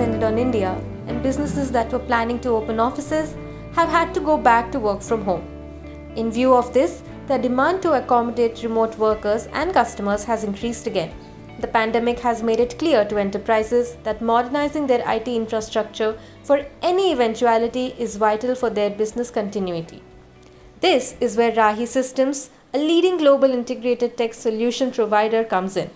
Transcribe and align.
on 0.00 0.38
India, 0.38 0.82
and 1.08 1.22
businesses 1.22 1.70
that 1.72 1.92
were 1.92 1.98
planning 1.98 2.40
to 2.40 2.48
open 2.48 2.80
offices 2.80 3.34
have 3.72 3.90
had 3.90 4.14
to 4.14 4.20
go 4.20 4.38
back 4.38 4.72
to 4.72 4.80
work 4.80 5.02
from 5.02 5.22
home. 5.22 5.46
In 6.16 6.30
view 6.30 6.54
of 6.54 6.72
this, 6.72 7.02
the 7.26 7.36
demand 7.36 7.82
to 7.82 7.92
accommodate 7.92 8.62
remote 8.62 8.96
workers 8.96 9.46
and 9.52 9.74
customers 9.74 10.24
has 10.24 10.42
increased 10.42 10.86
again. 10.86 11.12
The 11.60 11.68
pandemic 11.68 12.18
has 12.20 12.42
made 12.42 12.60
it 12.60 12.78
clear 12.78 13.04
to 13.04 13.18
enterprises 13.18 13.96
that 14.04 14.22
modernizing 14.22 14.86
their 14.86 15.04
IT 15.06 15.28
infrastructure 15.28 16.18
for 16.44 16.64
any 16.80 17.12
eventuality 17.12 17.94
is 17.98 18.16
vital 18.16 18.54
for 18.54 18.70
their 18.70 18.88
business 18.88 19.30
continuity. 19.30 20.02
This 20.80 21.14
is 21.20 21.36
where 21.36 21.52
Rahi 21.52 21.86
Systems, 21.86 22.48
a 22.72 22.78
leading 22.78 23.18
global 23.18 23.50
integrated 23.50 24.16
tech 24.16 24.32
solution 24.32 24.92
provider, 24.92 25.44
comes 25.44 25.76
in. 25.76 25.90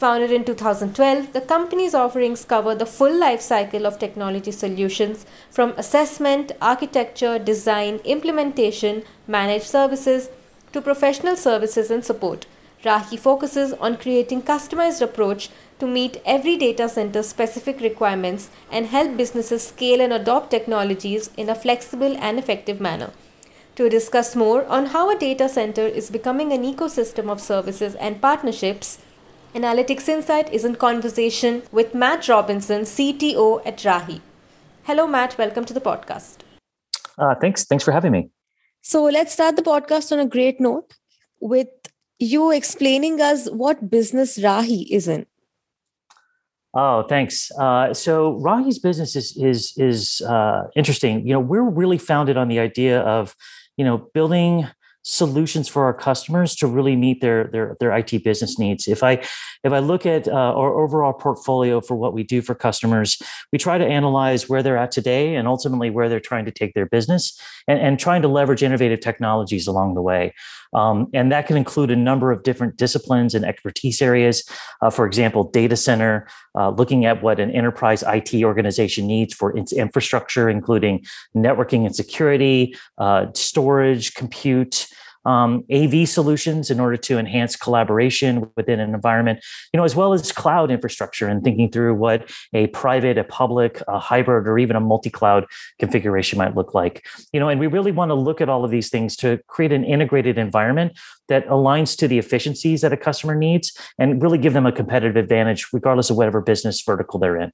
Founded 0.00 0.32
in 0.32 0.44
2012, 0.46 1.34
the 1.34 1.42
company's 1.42 1.92
offerings 1.92 2.46
cover 2.46 2.74
the 2.74 2.86
full 2.86 3.14
life 3.14 3.42
cycle 3.42 3.86
of 3.86 3.98
technology 3.98 4.50
solutions 4.50 5.26
from 5.50 5.74
assessment, 5.76 6.52
architecture, 6.62 7.38
design, 7.38 8.00
implementation, 8.06 9.02
managed 9.26 9.66
services 9.66 10.30
to 10.72 10.80
professional 10.80 11.36
services 11.36 11.90
and 11.90 12.02
support. 12.02 12.46
Rahi 12.82 13.18
focuses 13.18 13.74
on 13.74 13.98
creating 13.98 14.40
customized 14.40 15.02
approach 15.02 15.50
to 15.80 15.86
meet 15.86 16.22
every 16.24 16.56
data 16.56 16.88
center 16.88 17.22
specific 17.22 17.82
requirements 17.82 18.48
and 18.72 18.86
help 18.86 19.18
businesses 19.18 19.66
scale 19.66 20.00
and 20.00 20.14
adopt 20.14 20.50
technologies 20.50 21.28
in 21.36 21.50
a 21.50 21.54
flexible 21.54 22.16
and 22.16 22.38
effective 22.38 22.80
manner. 22.80 23.10
To 23.76 23.90
discuss 23.90 24.34
more 24.34 24.64
on 24.64 24.86
how 24.86 25.10
a 25.10 25.18
data 25.18 25.46
center 25.46 25.86
is 25.86 26.10
becoming 26.10 26.54
an 26.54 26.62
ecosystem 26.62 27.30
of 27.30 27.38
services 27.38 27.94
and 27.96 28.22
partnerships, 28.22 28.96
Analytics 29.54 30.08
Insight 30.08 30.52
is 30.52 30.64
in 30.64 30.76
conversation 30.76 31.62
with 31.72 31.92
Matt 31.92 32.28
Robinson, 32.28 32.82
CTO 32.82 33.60
at 33.66 33.78
Rahi. 33.78 34.20
Hello, 34.84 35.08
Matt. 35.08 35.36
Welcome 35.36 35.64
to 35.64 35.74
the 35.74 35.80
podcast. 35.80 36.38
Uh, 37.18 37.34
thanks. 37.34 37.64
Thanks 37.64 37.82
for 37.82 37.90
having 37.90 38.12
me. 38.12 38.30
So 38.80 39.02
let's 39.02 39.32
start 39.32 39.56
the 39.56 39.62
podcast 39.62 40.12
on 40.12 40.20
a 40.20 40.26
great 40.26 40.60
note 40.60 40.94
with 41.40 41.66
you 42.20 42.52
explaining 42.52 43.20
us 43.20 43.48
what 43.50 43.90
business 43.90 44.38
Rahi 44.38 44.86
is 44.88 45.08
in. 45.08 45.26
Oh, 46.72 47.02
thanks. 47.08 47.50
Uh, 47.58 47.92
so 47.92 48.38
Rahi's 48.38 48.78
business 48.78 49.16
is 49.16 49.36
is 49.36 49.72
is 49.76 50.20
uh, 50.20 50.68
interesting. 50.76 51.26
You 51.26 51.32
know, 51.32 51.40
we're 51.40 51.68
really 51.68 51.98
founded 51.98 52.36
on 52.36 52.46
the 52.46 52.60
idea 52.60 53.00
of 53.00 53.34
you 53.76 53.84
know 53.84 54.08
building 54.14 54.68
solutions 55.02 55.68
for 55.68 55.84
our 55.84 55.94
customers 55.94 56.54
to 56.56 56.66
really 56.66 56.96
meet 56.96 57.20
their 57.20 57.44
their 57.44 57.76
their 57.80 57.96
IT 57.96 58.22
business 58.24 58.58
needs. 58.58 58.86
If 58.86 59.02
I 59.02 59.22
if 59.64 59.72
I 59.72 59.78
look 59.78 60.06
at 60.06 60.28
uh, 60.28 60.32
our 60.32 60.74
overall 60.74 61.12
portfolio 61.12 61.80
for 61.80 61.94
what 61.94 62.12
we 62.12 62.22
do 62.22 62.42
for 62.42 62.54
customers, 62.54 63.20
we 63.52 63.58
try 63.58 63.78
to 63.78 63.86
analyze 63.86 64.48
where 64.48 64.62
they're 64.62 64.76
at 64.76 64.90
today 64.90 65.34
and 65.34 65.48
ultimately 65.48 65.90
where 65.90 66.08
they're 66.08 66.20
trying 66.20 66.44
to 66.44 66.50
take 66.50 66.74
their 66.74 66.86
business 66.86 67.38
and, 67.66 67.78
and 67.80 67.98
trying 67.98 68.22
to 68.22 68.28
leverage 68.28 68.62
innovative 68.62 69.00
technologies 69.00 69.66
along 69.66 69.94
the 69.94 70.02
way. 70.02 70.34
Um, 70.72 71.08
and 71.12 71.32
that 71.32 71.46
can 71.46 71.56
include 71.56 71.90
a 71.90 71.96
number 71.96 72.30
of 72.30 72.42
different 72.42 72.76
disciplines 72.76 73.34
and 73.34 73.44
expertise 73.44 74.00
areas. 74.00 74.48
Uh, 74.80 74.90
for 74.90 75.04
example, 75.04 75.44
data 75.44 75.76
center, 75.76 76.28
uh, 76.56 76.70
looking 76.70 77.04
at 77.04 77.22
what 77.22 77.40
an 77.40 77.50
enterprise 77.50 78.04
IT 78.06 78.44
organization 78.44 79.06
needs 79.06 79.34
for 79.34 79.56
its 79.56 79.72
infrastructure, 79.72 80.48
including 80.48 81.04
networking 81.34 81.86
and 81.86 81.96
security, 81.96 82.76
uh, 82.98 83.26
storage, 83.34 84.14
compute, 84.14 84.86
um, 85.24 85.64
AV 85.72 86.08
solutions 86.08 86.70
in 86.70 86.80
order 86.80 86.96
to 86.96 87.18
enhance 87.18 87.56
collaboration 87.56 88.50
within 88.56 88.80
an 88.80 88.94
environment, 88.94 89.40
you 89.72 89.78
know, 89.78 89.84
as 89.84 89.94
well 89.94 90.12
as 90.12 90.32
cloud 90.32 90.70
infrastructure 90.70 91.28
and 91.28 91.44
thinking 91.44 91.70
through 91.70 91.94
what 91.94 92.30
a 92.52 92.68
private, 92.68 93.18
a 93.18 93.24
public, 93.24 93.82
a 93.88 93.98
hybrid, 93.98 94.46
or 94.46 94.58
even 94.58 94.76
a 94.76 94.80
multi-cloud 94.80 95.46
configuration 95.78 96.38
might 96.38 96.56
look 96.56 96.74
like. 96.74 97.04
You 97.32 97.40
know, 97.40 97.48
and 97.48 97.60
we 97.60 97.66
really 97.66 97.92
want 97.92 98.10
to 98.10 98.14
look 98.14 98.40
at 98.40 98.48
all 98.48 98.64
of 98.64 98.70
these 98.70 98.88
things 98.88 99.16
to 99.16 99.38
create 99.46 99.72
an 99.72 99.84
integrated 99.84 100.38
environment 100.38 100.98
that 101.28 101.46
aligns 101.46 101.96
to 101.96 102.08
the 102.08 102.18
efficiencies 102.18 102.80
that 102.80 102.92
a 102.92 102.96
customer 102.96 103.34
needs 103.34 103.72
and 103.98 104.22
really 104.22 104.38
give 104.38 104.52
them 104.52 104.66
a 104.66 104.72
competitive 104.72 105.16
advantage 105.16 105.68
regardless 105.72 106.10
of 106.10 106.16
whatever 106.16 106.40
business 106.40 106.82
vertical 106.82 107.20
they're 107.20 107.40
in. 107.40 107.52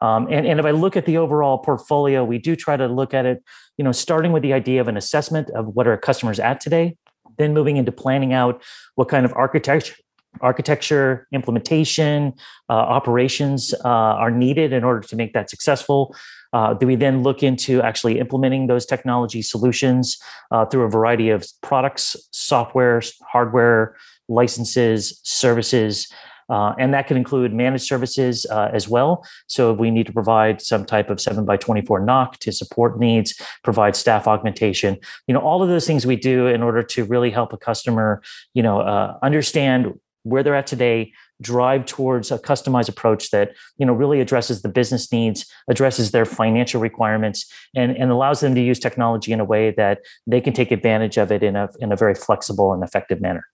Um, 0.00 0.28
and, 0.30 0.46
and 0.46 0.60
if 0.60 0.66
I 0.66 0.70
look 0.70 0.96
at 0.96 1.06
the 1.06 1.16
overall 1.16 1.58
portfolio, 1.58 2.24
we 2.24 2.38
do 2.38 2.54
try 2.54 2.76
to 2.76 2.86
look 2.86 3.14
at 3.14 3.26
it, 3.26 3.42
you 3.78 3.84
know, 3.84 3.92
starting 3.92 4.32
with 4.32 4.42
the 4.42 4.52
idea 4.52 4.80
of 4.80 4.88
an 4.88 4.96
assessment 4.96 5.48
of 5.50 5.68
what 5.68 5.86
our 5.86 5.96
customers 5.96 6.38
at 6.38 6.60
today, 6.60 6.96
then 7.38 7.54
moving 7.54 7.76
into 7.76 7.92
planning 7.92 8.32
out 8.34 8.62
what 8.96 9.08
kind 9.08 9.24
of 9.24 9.32
architecture 9.34 9.94
architecture 10.40 11.26
implementation 11.32 12.34
uh, 12.68 12.74
operations 12.74 13.74
uh, 13.84 13.88
are 13.88 14.30
needed 14.30 14.72
in 14.72 14.84
order 14.84 15.00
to 15.00 15.16
make 15.16 15.32
that 15.32 15.48
successful. 15.48 16.14
Uh, 16.52 16.74
do 16.74 16.86
we 16.86 16.96
then 16.96 17.22
look 17.22 17.42
into 17.42 17.82
actually 17.82 18.18
implementing 18.18 18.66
those 18.66 18.86
technology 18.86 19.42
solutions 19.42 20.18
uh, 20.50 20.64
through 20.66 20.82
a 20.82 20.88
variety 20.88 21.30
of 21.30 21.46
products 21.62 22.14
software 22.30 23.02
hardware 23.26 23.96
licenses 24.28 25.18
services 25.24 26.12
uh, 26.48 26.74
and 26.78 26.94
that 26.94 27.06
can 27.06 27.16
include 27.16 27.52
managed 27.52 27.84
services 27.84 28.46
uh, 28.50 28.70
as 28.72 28.88
well. 28.88 29.24
So 29.46 29.72
we 29.72 29.90
need 29.90 30.06
to 30.06 30.12
provide 30.12 30.60
some 30.60 30.84
type 30.84 31.10
of 31.10 31.20
7 31.20 31.44
by 31.44 31.56
24 31.56 32.00
NOC 32.00 32.38
to 32.38 32.52
support 32.52 32.98
needs, 32.98 33.34
provide 33.62 33.96
staff 33.96 34.26
augmentation, 34.26 34.98
you 35.26 35.34
know, 35.34 35.40
all 35.40 35.62
of 35.62 35.68
those 35.68 35.86
things 35.86 36.06
we 36.06 36.16
do 36.16 36.46
in 36.46 36.62
order 36.62 36.82
to 36.82 37.04
really 37.04 37.30
help 37.30 37.52
a 37.52 37.58
customer, 37.58 38.22
you 38.54 38.62
know, 38.62 38.80
uh, 38.80 39.18
understand 39.22 39.98
where 40.24 40.42
they're 40.42 40.54
at 40.54 40.66
today, 40.66 41.12
drive 41.40 41.86
towards 41.86 42.30
a 42.30 42.38
customized 42.38 42.88
approach 42.88 43.30
that 43.30 43.52
you 43.76 43.86
know 43.86 43.92
really 43.92 44.20
addresses 44.20 44.62
the 44.62 44.68
business 44.68 45.12
needs 45.12 45.46
addresses 45.70 46.10
their 46.10 46.24
financial 46.24 46.80
requirements 46.80 47.50
and, 47.76 47.96
and 47.96 48.10
allows 48.10 48.40
them 48.40 48.54
to 48.54 48.60
use 48.60 48.78
technology 48.78 49.32
in 49.32 49.40
a 49.40 49.44
way 49.44 49.70
that 49.70 50.00
they 50.26 50.40
can 50.40 50.52
take 50.52 50.72
advantage 50.72 51.16
of 51.16 51.30
it 51.30 51.42
in 51.42 51.54
a, 51.54 51.68
in 51.78 51.92
a 51.92 51.96
very 51.96 52.14
flexible 52.14 52.72
and 52.72 52.82
effective 52.82 53.20
manner 53.20 53.44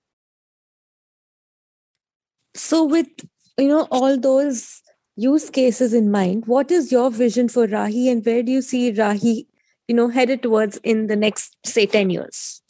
so 2.55 2.85
with 2.85 3.09
you 3.59 3.69
know 3.69 3.87
all 3.91 4.19
those 4.19 4.83
use 5.17 5.51
cases 5.51 5.95
in 5.95 6.11
mind 6.11 6.47
what 6.47 6.71
is 6.71 6.91
your 6.91 7.11
vision 7.11 7.49
for 7.49 7.67
rahi 7.67 8.11
and 8.11 8.25
where 8.25 8.43
do 8.43 8.53
you 8.53 8.63
see 8.63 8.93
rahi 8.93 9.47
you 9.89 9.95
know 9.95 10.09
headed 10.09 10.43
towards 10.43 10.77
in 10.79 11.07
the 11.07 11.17
next 11.17 11.57
say 11.65 11.87
10 11.87 12.11
years 12.11 12.63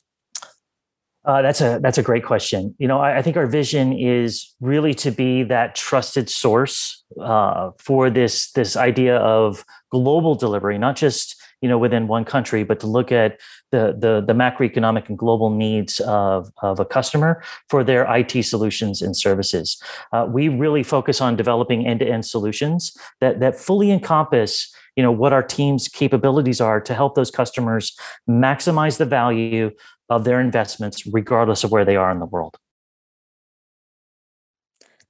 uh, 1.24 1.40
that's 1.40 1.62
a 1.62 1.78
that's 1.82 1.96
a 1.96 2.02
great 2.02 2.22
question. 2.22 2.74
You 2.78 2.86
know, 2.86 3.00
I, 3.00 3.18
I, 3.18 3.22
think 3.22 3.38
our 3.38 3.46
vision 3.46 3.94
is 3.94 4.54
really 4.60 4.92
to 4.94 5.10
be 5.10 5.42
that 5.44 5.74
trusted 5.74 6.28
source 6.28 7.02
uh, 7.18 7.70
for 7.78 8.10
this 8.10 8.52
this 8.52 8.76
idea 8.76 9.16
of 9.16 9.64
global 9.90 10.34
delivery, 10.34 10.76
not 10.76 10.96
just 10.96 11.42
you 11.64 11.68
know 11.70 11.78
within 11.78 12.08
one 12.08 12.26
country, 12.26 12.62
but 12.62 12.78
to 12.80 12.86
look 12.86 13.10
at 13.10 13.40
the 13.72 13.96
the, 13.98 14.22
the 14.26 14.34
macroeconomic 14.34 15.08
and 15.08 15.16
global 15.16 15.48
needs 15.48 15.98
of, 16.00 16.50
of 16.60 16.78
a 16.78 16.84
customer 16.84 17.42
for 17.70 17.82
their 17.82 18.04
IT 18.14 18.42
solutions 18.44 19.00
and 19.00 19.16
services. 19.16 19.82
Uh, 20.12 20.26
we 20.28 20.48
really 20.48 20.82
focus 20.82 21.22
on 21.22 21.36
developing 21.36 21.86
end 21.86 22.00
to 22.00 22.06
end 22.06 22.26
solutions 22.26 22.94
that 23.22 23.40
that 23.40 23.58
fully 23.58 23.90
encompass 23.90 24.70
you 24.94 25.02
know 25.02 25.10
what 25.10 25.32
our 25.32 25.42
team's 25.42 25.88
capabilities 25.88 26.60
are 26.60 26.82
to 26.82 26.92
help 26.92 27.14
those 27.14 27.30
customers 27.30 27.96
maximize 28.28 28.98
the 28.98 29.06
value 29.06 29.70
of 30.10 30.24
their 30.24 30.40
investments 30.42 31.06
regardless 31.06 31.64
of 31.64 31.72
where 31.72 31.86
they 31.86 31.96
are 31.96 32.10
in 32.10 32.18
the 32.18 32.26
world 32.26 32.58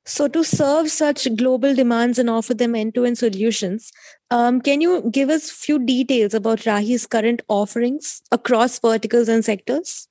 so, 0.07 0.29
to 0.29 0.45
serve 0.45 0.91
such 0.91 1.35
global 1.37 1.75
demands 1.75 2.19
and 2.19 2.29
offer 2.29 2.53
them 2.53 2.75
end 2.75 2.95
to 2.95 3.05
end 3.05 3.17
solutions, 3.17 3.91
um, 4.31 4.61
can 4.61 4.81
you 4.81 5.09
give 5.11 5.31
us 5.31 5.51
a 5.51 5.55
few 5.55 5.79
details 5.79 6.35
about 6.35 6.61
Rahi's 6.61 7.07
current 7.07 7.41
offerings 7.49 8.23
across 8.31 8.79
verticals 8.79 9.29
and 9.29 9.45
sectors? 9.45 10.09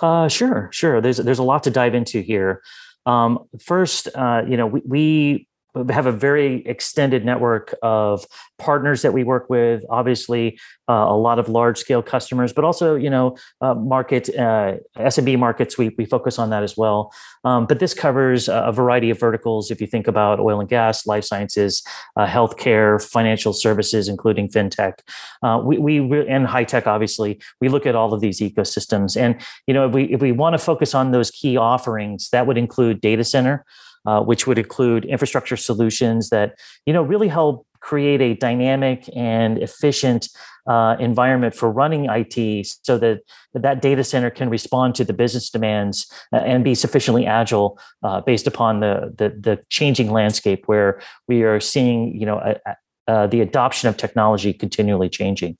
Uh, 0.00 0.28
sure, 0.28 0.68
sure. 0.72 1.00
There's 1.00 1.18
there's 1.18 1.38
a 1.38 1.44
lot 1.44 1.62
to 1.64 1.70
dive 1.70 1.94
into 1.94 2.20
here. 2.20 2.62
Um, 3.06 3.46
first, 3.64 4.08
uh, 4.14 4.42
you 4.46 4.56
know, 4.56 4.66
we, 4.66 4.82
we 4.84 5.48
have 5.90 6.06
a 6.06 6.12
very 6.12 6.66
extended 6.66 7.24
network 7.24 7.74
of 7.82 8.24
partners 8.58 9.02
that 9.02 9.12
we 9.12 9.24
work 9.24 9.48
with 9.48 9.82
obviously 9.88 10.58
uh, 10.88 10.92
a 10.92 11.16
lot 11.16 11.38
of 11.38 11.48
large 11.48 11.78
scale 11.78 12.02
customers 12.02 12.52
but 12.52 12.64
also 12.64 12.94
you 12.94 13.08
know 13.08 13.36
uh, 13.60 13.74
market 13.74 14.28
uh, 14.36 14.74
smb 14.98 15.38
markets 15.38 15.78
we, 15.78 15.90
we 15.96 16.04
focus 16.04 16.38
on 16.38 16.50
that 16.50 16.62
as 16.62 16.76
well. 16.76 17.12
Um, 17.44 17.66
but 17.66 17.78
this 17.78 17.94
covers 17.94 18.48
a 18.48 18.72
variety 18.72 19.10
of 19.10 19.18
verticals. 19.18 19.70
If 19.70 19.80
you 19.80 19.86
think 19.86 20.06
about 20.06 20.40
oil 20.40 20.60
and 20.60 20.68
gas 20.68 21.06
life 21.06 21.24
sciences 21.24 21.82
uh, 22.16 22.26
healthcare 22.26 23.02
financial 23.02 23.52
services 23.52 24.08
including 24.08 24.48
fintech. 24.48 24.94
Uh, 25.42 25.60
we, 25.64 25.78
we 25.78 26.26
and 26.28 26.46
high 26.46 26.64
tech 26.64 26.86
obviously. 26.86 27.40
We 27.60 27.68
look 27.68 27.86
at 27.86 27.94
all 27.94 28.12
of 28.12 28.20
these 28.20 28.40
ecosystems. 28.40 29.16
And 29.16 29.40
you 29.66 29.74
know 29.74 29.86
if 29.86 29.94
we 29.94 30.04
if 30.04 30.20
we 30.20 30.32
want 30.32 30.54
to 30.54 30.58
focus 30.58 30.94
on 30.94 31.12
those 31.12 31.30
key 31.30 31.56
offerings 31.56 32.28
that 32.30 32.46
would 32.46 32.58
include 32.58 33.00
data 33.00 33.24
center 33.24 33.64
uh, 34.06 34.20
which 34.20 34.46
would 34.46 34.58
include 34.58 35.04
infrastructure 35.04 35.56
solutions 35.56 36.30
that 36.30 36.58
you 36.86 36.92
know 36.92 37.02
really 37.02 37.28
help 37.28 37.66
create 37.80 38.20
a 38.20 38.34
dynamic 38.34 39.08
and 39.16 39.58
efficient 39.58 40.28
uh, 40.66 40.96
environment 41.00 41.54
for 41.54 41.70
running 41.70 42.06
IT 42.10 42.66
so 42.82 42.98
that 42.98 43.20
that 43.54 43.80
data 43.80 44.04
center 44.04 44.30
can 44.30 44.50
respond 44.50 44.94
to 44.94 45.04
the 45.04 45.12
business 45.12 45.50
demands 45.50 46.06
uh, 46.32 46.36
and 46.36 46.62
be 46.62 46.74
sufficiently 46.74 47.26
agile 47.26 47.78
uh, 48.02 48.20
based 48.20 48.46
upon 48.46 48.80
the, 48.80 49.12
the, 49.16 49.30
the 49.30 49.58
changing 49.70 50.12
landscape 50.12 50.62
where 50.66 51.00
we 51.26 51.42
are 51.42 51.60
seeing 51.60 52.14
you 52.14 52.26
know 52.26 52.38
a, 52.38 52.76
uh, 53.10 53.26
the 53.26 53.40
adoption 53.40 53.88
of 53.88 53.96
technology 53.96 54.52
continually 54.52 55.08
changing. 55.08 55.58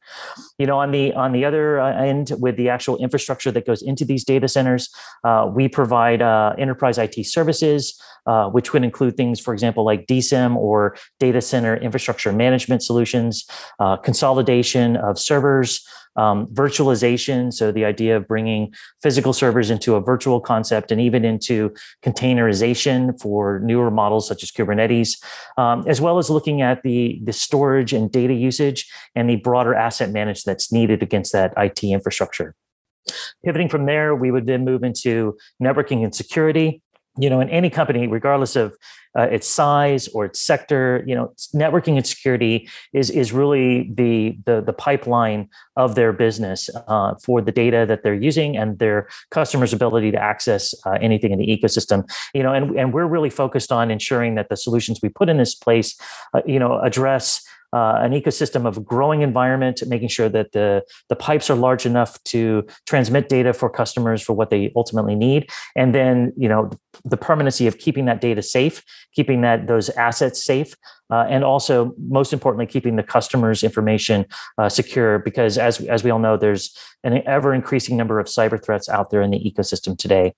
You 0.58 0.66
know, 0.66 0.78
on 0.78 0.92
the 0.92 1.12
on 1.14 1.32
the 1.32 1.44
other 1.44 1.80
uh, 1.80 2.00
end, 2.00 2.30
with 2.38 2.56
the 2.56 2.68
actual 2.68 2.96
infrastructure 2.98 3.50
that 3.50 3.66
goes 3.66 3.82
into 3.82 4.04
these 4.04 4.22
data 4.22 4.46
centers, 4.46 4.88
uh, 5.24 5.50
we 5.52 5.66
provide 5.66 6.22
uh, 6.22 6.54
enterprise 6.58 6.96
IT 6.96 7.26
services, 7.26 8.00
uh, 8.26 8.48
which 8.50 8.72
would 8.72 8.84
include 8.84 9.16
things, 9.16 9.40
for 9.40 9.52
example, 9.52 9.84
like 9.84 10.06
DCIM 10.06 10.54
or 10.54 10.96
data 11.18 11.40
center 11.40 11.76
infrastructure 11.76 12.32
management 12.32 12.84
solutions, 12.84 13.44
consolidation 14.04 14.96
of 14.96 15.18
servers 15.18 15.84
um, 16.16 16.46
virtualization. 16.48 17.52
So 17.52 17.72
the 17.72 17.84
idea 17.84 18.16
of 18.16 18.26
bringing 18.26 18.72
physical 19.02 19.32
servers 19.32 19.70
into 19.70 19.94
a 19.94 20.00
virtual 20.00 20.40
concept 20.40 20.90
and 20.90 21.00
even 21.00 21.24
into 21.24 21.72
containerization 22.02 23.20
for 23.20 23.60
newer 23.60 23.90
models 23.90 24.26
such 24.28 24.42
as 24.42 24.50
Kubernetes, 24.50 25.22
um, 25.56 25.84
as 25.86 26.00
well 26.00 26.18
as 26.18 26.30
looking 26.30 26.62
at 26.62 26.82
the, 26.82 27.20
the 27.24 27.32
storage 27.32 27.92
and 27.92 28.10
data 28.10 28.34
usage 28.34 28.90
and 29.14 29.28
the 29.28 29.36
broader 29.36 29.74
asset 29.74 30.10
management 30.10 30.44
that's 30.46 30.72
needed 30.72 31.02
against 31.02 31.32
that 31.32 31.52
IT 31.56 31.82
infrastructure. 31.84 32.54
Pivoting 33.44 33.68
from 33.68 33.86
there, 33.86 34.14
we 34.14 34.30
would 34.30 34.46
then 34.46 34.64
move 34.64 34.84
into 34.84 35.36
networking 35.62 36.04
and 36.04 36.14
security 36.14 36.82
you 37.18 37.28
know, 37.28 37.40
in 37.40 37.48
any 37.50 37.70
company, 37.70 38.06
regardless 38.06 38.56
of 38.56 38.76
uh, 39.18 39.22
its 39.22 39.48
size 39.48 40.06
or 40.08 40.24
its 40.24 40.40
sector, 40.40 41.02
you 41.06 41.14
know, 41.14 41.32
networking 41.54 41.96
and 41.96 42.06
security 42.06 42.68
is 42.92 43.10
is 43.10 43.32
really 43.32 43.90
the 43.94 44.38
the, 44.46 44.60
the 44.60 44.72
pipeline 44.72 45.48
of 45.76 45.96
their 45.96 46.12
business 46.12 46.70
uh, 46.86 47.14
for 47.24 47.40
the 47.40 47.50
data 47.50 47.84
that 47.88 48.04
they're 48.04 48.14
using 48.14 48.56
and 48.56 48.78
their 48.78 49.08
customers' 49.30 49.72
ability 49.72 50.12
to 50.12 50.22
access 50.22 50.74
uh, 50.86 50.92
anything 51.00 51.32
in 51.32 51.38
the 51.38 51.46
ecosystem. 51.46 52.08
You 52.34 52.44
know, 52.44 52.52
and 52.52 52.78
and 52.78 52.94
we're 52.94 53.06
really 53.06 53.30
focused 53.30 53.72
on 53.72 53.90
ensuring 53.90 54.36
that 54.36 54.48
the 54.48 54.56
solutions 54.56 55.00
we 55.02 55.08
put 55.08 55.28
in 55.28 55.38
this 55.38 55.54
place, 55.54 55.98
uh, 56.34 56.42
you 56.46 56.58
know, 56.58 56.78
address 56.80 57.42
uh, 57.72 57.98
an 58.00 58.12
ecosystem 58.12 58.66
of 58.66 58.84
growing 58.84 59.22
environment, 59.22 59.82
making 59.86 60.08
sure 60.08 60.28
that 60.28 60.52
the, 60.52 60.82
the 61.08 61.16
pipes 61.16 61.48
are 61.50 61.56
large 61.56 61.86
enough 61.86 62.22
to 62.24 62.66
transmit 62.86 63.28
data 63.28 63.52
for 63.52 63.70
customers 63.70 64.22
for 64.22 64.32
what 64.32 64.50
they 64.50 64.72
ultimately 64.76 65.14
need. 65.14 65.48
And 65.76 65.94
then, 65.94 66.32
you 66.36 66.48
know, 66.48 66.70
the 67.04 67.16
permanency 67.16 67.66
of 67.66 67.78
keeping 67.78 68.06
that 68.06 68.20
data 68.20 68.42
safe, 68.42 68.82
keeping 69.14 69.40
that 69.42 69.66
those 69.66 69.88
assets 69.90 70.42
safe, 70.44 70.74
uh, 71.10 71.26
and 71.28 71.44
also 71.44 71.92
most 72.08 72.32
importantly, 72.32 72.66
keeping 72.66 72.96
the 72.96 73.02
customer's 73.02 73.64
information 73.64 74.26
uh, 74.58 74.68
secure. 74.68 75.18
Because 75.18 75.58
as, 75.58 75.80
as 75.82 76.04
we 76.04 76.10
all 76.10 76.18
know, 76.18 76.36
there's 76.36 76.76
an 77.02 77.26
ever 77.26 77.54
increasing 77.54 77.96
number 77.96 78.20
of 78.20 78.26
cyber 78.26 78.62
threats 78.62 78.88
out 78.88 79.10
there 79.10 79.22
in 79.22 79.30
the 79.30 79.38
ecosystem 79.38 79.96
today. 79.96 80.34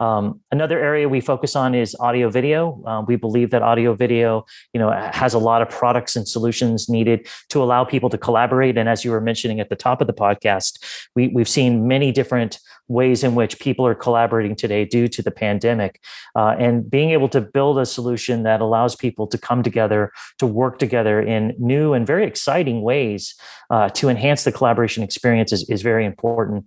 Um, 0.00 0.40
another 0.50 0.78
area 0.78 1.08
we 1.08 1.20
focus 1.20 1.54
on 1.54 1.74
is 1.74 1.94
audio 2.00 2.28
video. 2.30 2.82
Uh, 2.86 3.02
we 3.06 3.16
believe 3.16 3.50
that 3.50 3.62
audio 3.62 3.94
video, 3.94 4.44
you 4.72 4.80
know, 4.80 4.90
has 5.12 5.34
a 5.34 5.38
lot 5.38 5.62
of 5.62 5.68
products 5.70 6.16
and 6.16 6.26
solutions 6.26 6.73
needed 6.88 7.26
to 7.50 7.62
allow 7.62 7.84
people 7.84 8.10
to 8.10 8.18
collaborate. 8.18 8.76
And 8.76 8.88
as 8.88 9.04
you 9.04 9.10
were 9.10 9.20
mentioning 9.20 9.60
at 9.60 9.68
the 9.68 9.76
top 9.76 10.00
of 10.00 10.06
the 10.06 10.12
podcast, 10.12 10.82
we, 11.14 11.28
we've 11.28 11.48
seen 11.48 11.88
many 11.88 12.12
different 12.12 12.58
ways 12.88 13.24
in 13.24 13.34
which 13.34 13.58
people 13.60 13.86
are 13.86 13.94
collaborating 13.94 14.54
today 14.54 14.84
due 14.84 15.08
to 15.08 15.22
the 15.22 15.30
pandemic. 15.30 16.02
Uh, 16.36 16.54
and 16.58 16.90
being 16.90 17.10
able 17.10 17.28
to 17.28 17.40
build 17.40 17.78
a 17.78 17.86
solution 17.86 18.42
that 18.42 18.60
allows 18.60 18.94
people 18.94 19.26
to 19.26 19.38
come 19.38 19.62
together, 19.62 20.12
to 20.38 20.46
work 20.46 20.78
together 20.78 21.20
in 21.20 21.54
new 21.58 21.94
and 21.94 22.06
very 22.06 22.26
exciting 22.26 22.82
ways 22.82 23.34
uh, 23.70 23.88
to 23.90 24.08
enhance 24.08 24.44
the 24.44 24.52
collaboration 24.52 25.02
experience 25.02 25.52
is, 25.52 25.68
is 25.70 25.82
very 25.82 26.04
important 26.04 26.64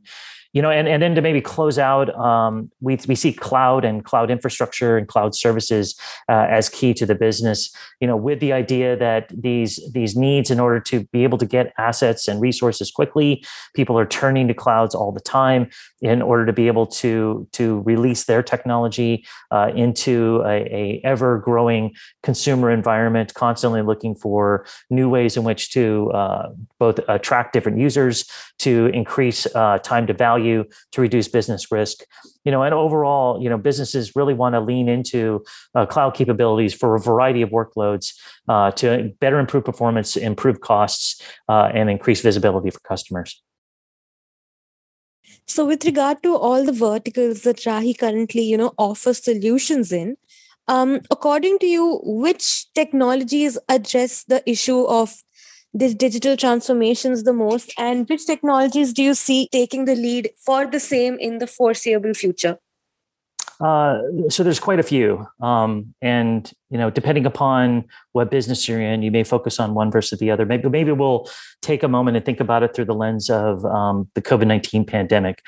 you 0.58 0.64
know, 0.64 0.72
and, 0.72 0.88
and 0.88 1.04
then 1.04 1.14
to 1.14 1.22
maybe 1.22 1.40
close 1.40 1.78
out, 1.78 2.10
um, 2.16 2.72
we, 2.82 2.98
we 3.08 3.14
see 3.14 3.32
cloud 3.32 3.86
and 3.86 4.04
cloud 4.04 4.32
infrastructure 4.32 4.98
and 4.98 5.08
cloud 5.08 5.36
services 5.36 5.96
uh, 6.30 6.48
as 6.50 6.68
key 6.68 6.96
to 6.96 7.06
the 7.06 7.14
business, 7.14 7.70
you 8.02 8.08
know, 8.08 8.18
with 8.18 8.40
the 8.40 8.52
idea 8.54 8.98
that 8.98 9.32
these, 9.32 9.80
these 9.94 10.16
needs 10.16 10.50
in 10.50 10.60
order 10.60 10.80
to 10.80 11.04
be 11.14 11.24
able 11.24 11.38
to 11.38 11.46
get 11.46 11.74
assets 11.78 12.28
and 12.28 12.42
resources 12.42 12.90
quickly, 12.90 13.46
people 13.76 14.00
are 14.00 14.06
turning 14.08 14.48
to 14.48 14.56
clouds 14.56 14.96
all 14.96 15.12
the 15.12 15.20
time 15.20 15.70
in 16.02 16.24
order 16.24 16.44
to 16.44 16.54
be 16.54 16.66
able 16.66 16.88
to, 16.88 17.48
to 17.52 17.82
release 17.82 18.26
their 18.26 18.42
technology 18.42 19.24
uh, 19.52 19.72
into 19.76 20.42
a, 20.44 20.56
a 20.74 21.02
ever 21.04 21.38
growing 21.38 21.94
consumer 22.24 22.72
environment, 22.72 23.32
constantly 23.36 23.84
looking 23.84 24.16
for 24.16 24.66
new 24.90 25.08
ways 25.08 25.38
in 25.38 25.44
which 25.44 25.72
to 25.72 26.10
uh, 26.14 26.50
both 26.80 27.00
attract 27.08 27.54
different 27.54 27.78
users, 27.78 28.26
to 28.58 28.88
increase 28.88 29.46
uh, 29.54 29.78
time 29.84 30.08
to 30.08 30.14
value 30.14 30.47
value 30.48 30.66
to 30.92 31.02
reduce 31.02 31.28
business 31.28 31.72
risk. 31.72 32.04
You 32.46 32.52
know 32.52 32.64
and 32.64 32.74
overall 32.74 33.42
you 33.42 33.50
know 33.50 33.58
businesses 33.58 34.16
really 34.16 34.34
want 34.34 34.54
to 34.56 34.62
lean 34.62 34.88
into 34.90 35.44
uh, 35.76 35.86
cloud 35.86 36.14
capabilities 36.14 36.74
for 36.74 36.96
a 36.96 37.00
variety 37.00 37.42
of 37.42 37.50
workloads 37.50 38.14
uh, 38.48 38.72
to 38.72 39.14
better 39.20 39.40
improve 39.40 39.66
performance 39.66 40.16
improve 40.16 40.62
costs 40.62 41.22
uh, 41.50 41.70
and 41.74 41.90
increase 41.90 42.22
visibility 42.22 42.70
for 42.70 42.80
customers. 42.80 43.42
So 45.46 45.66
with 45.66 45.86
regard 45.86 46.24
to 46.24 46.36
all 46.36 46.66
the 46.66 46.74
verticals 46.74 47.42
that 47.44 47.58
rahi 47.58 47.98
currently 47.98 48.44
you 48.44 48.58
know 48.58 48.74
offers 48.78 49.24
solutions 49.24 49.92
in 49.92 50.18
um, 50.70 51.00
according 51.12 51.60
to 51.60 51.68
you 51.68 52.02
which 52.04 52.48
technologies 52.74 53.58
address 53.70 54.24
the 54.34 54.42
issue 54.50 54.82
of 54.84 55.24
these 55.78 55.96
digital 55.96 56.38
transformations 56.38 57.24
the 57.24 57.34
most? 57.34 57.74
And 57.78 58.08
which 58.10 58.26
technologies 58.26 58.94
do 58.94 59.04
you 59.04 59.14
see 59.14 59.50
taking 59.52 59.86
the 59.86 59.96
lead 59.96 60.32
for 60.46 60.66
the 60.66 60.80
same 60.80 61.18
in 61.20 61.40
the 61.40 61.48
foreseeable 61.48 62.14
future? 62.14 62.58
Uh, 63.60 64.00
so 64.30 64.44
there's 64.44 64.60
quite 64.60 64.80
a 64.80 64.84
few. 64.84 65.26
Um, 65.42 65.94
and 66.02 66.52
you 66.70 66.78
know 66.78 66.90
depending 66.90 67.26
upon 67.26 67.86
what 68.12 68.30
business 68.30 68.68
you're 68.68 68.82
in 68.82 69.02
you 69.02 69.12
may 69.12 69.24
focus 69.24 69.60
on 69.60 69.74
one 69.74 69.92
versus 69.92 70.20
the 70.20 70.30
other. 70.32 70.46
Maybe 70.46 70.70
maybe 70.70 70.92
we'll 70.92 71.30
take 71.62 71.84
a 71.84 71.88
moment 71.88 72.18
and 72.18 72.26
think 72.26 72.40
about 72.40 72.64
it 72.64 72.76
through 72.76 72.86
the 72.86 72.96
lens 72.96 73.30
of 73.30 73.66
um, 73.66 74.10
the 74.16 74.22
covid-19 74.22 74.86
pandemic. 74.88 75.42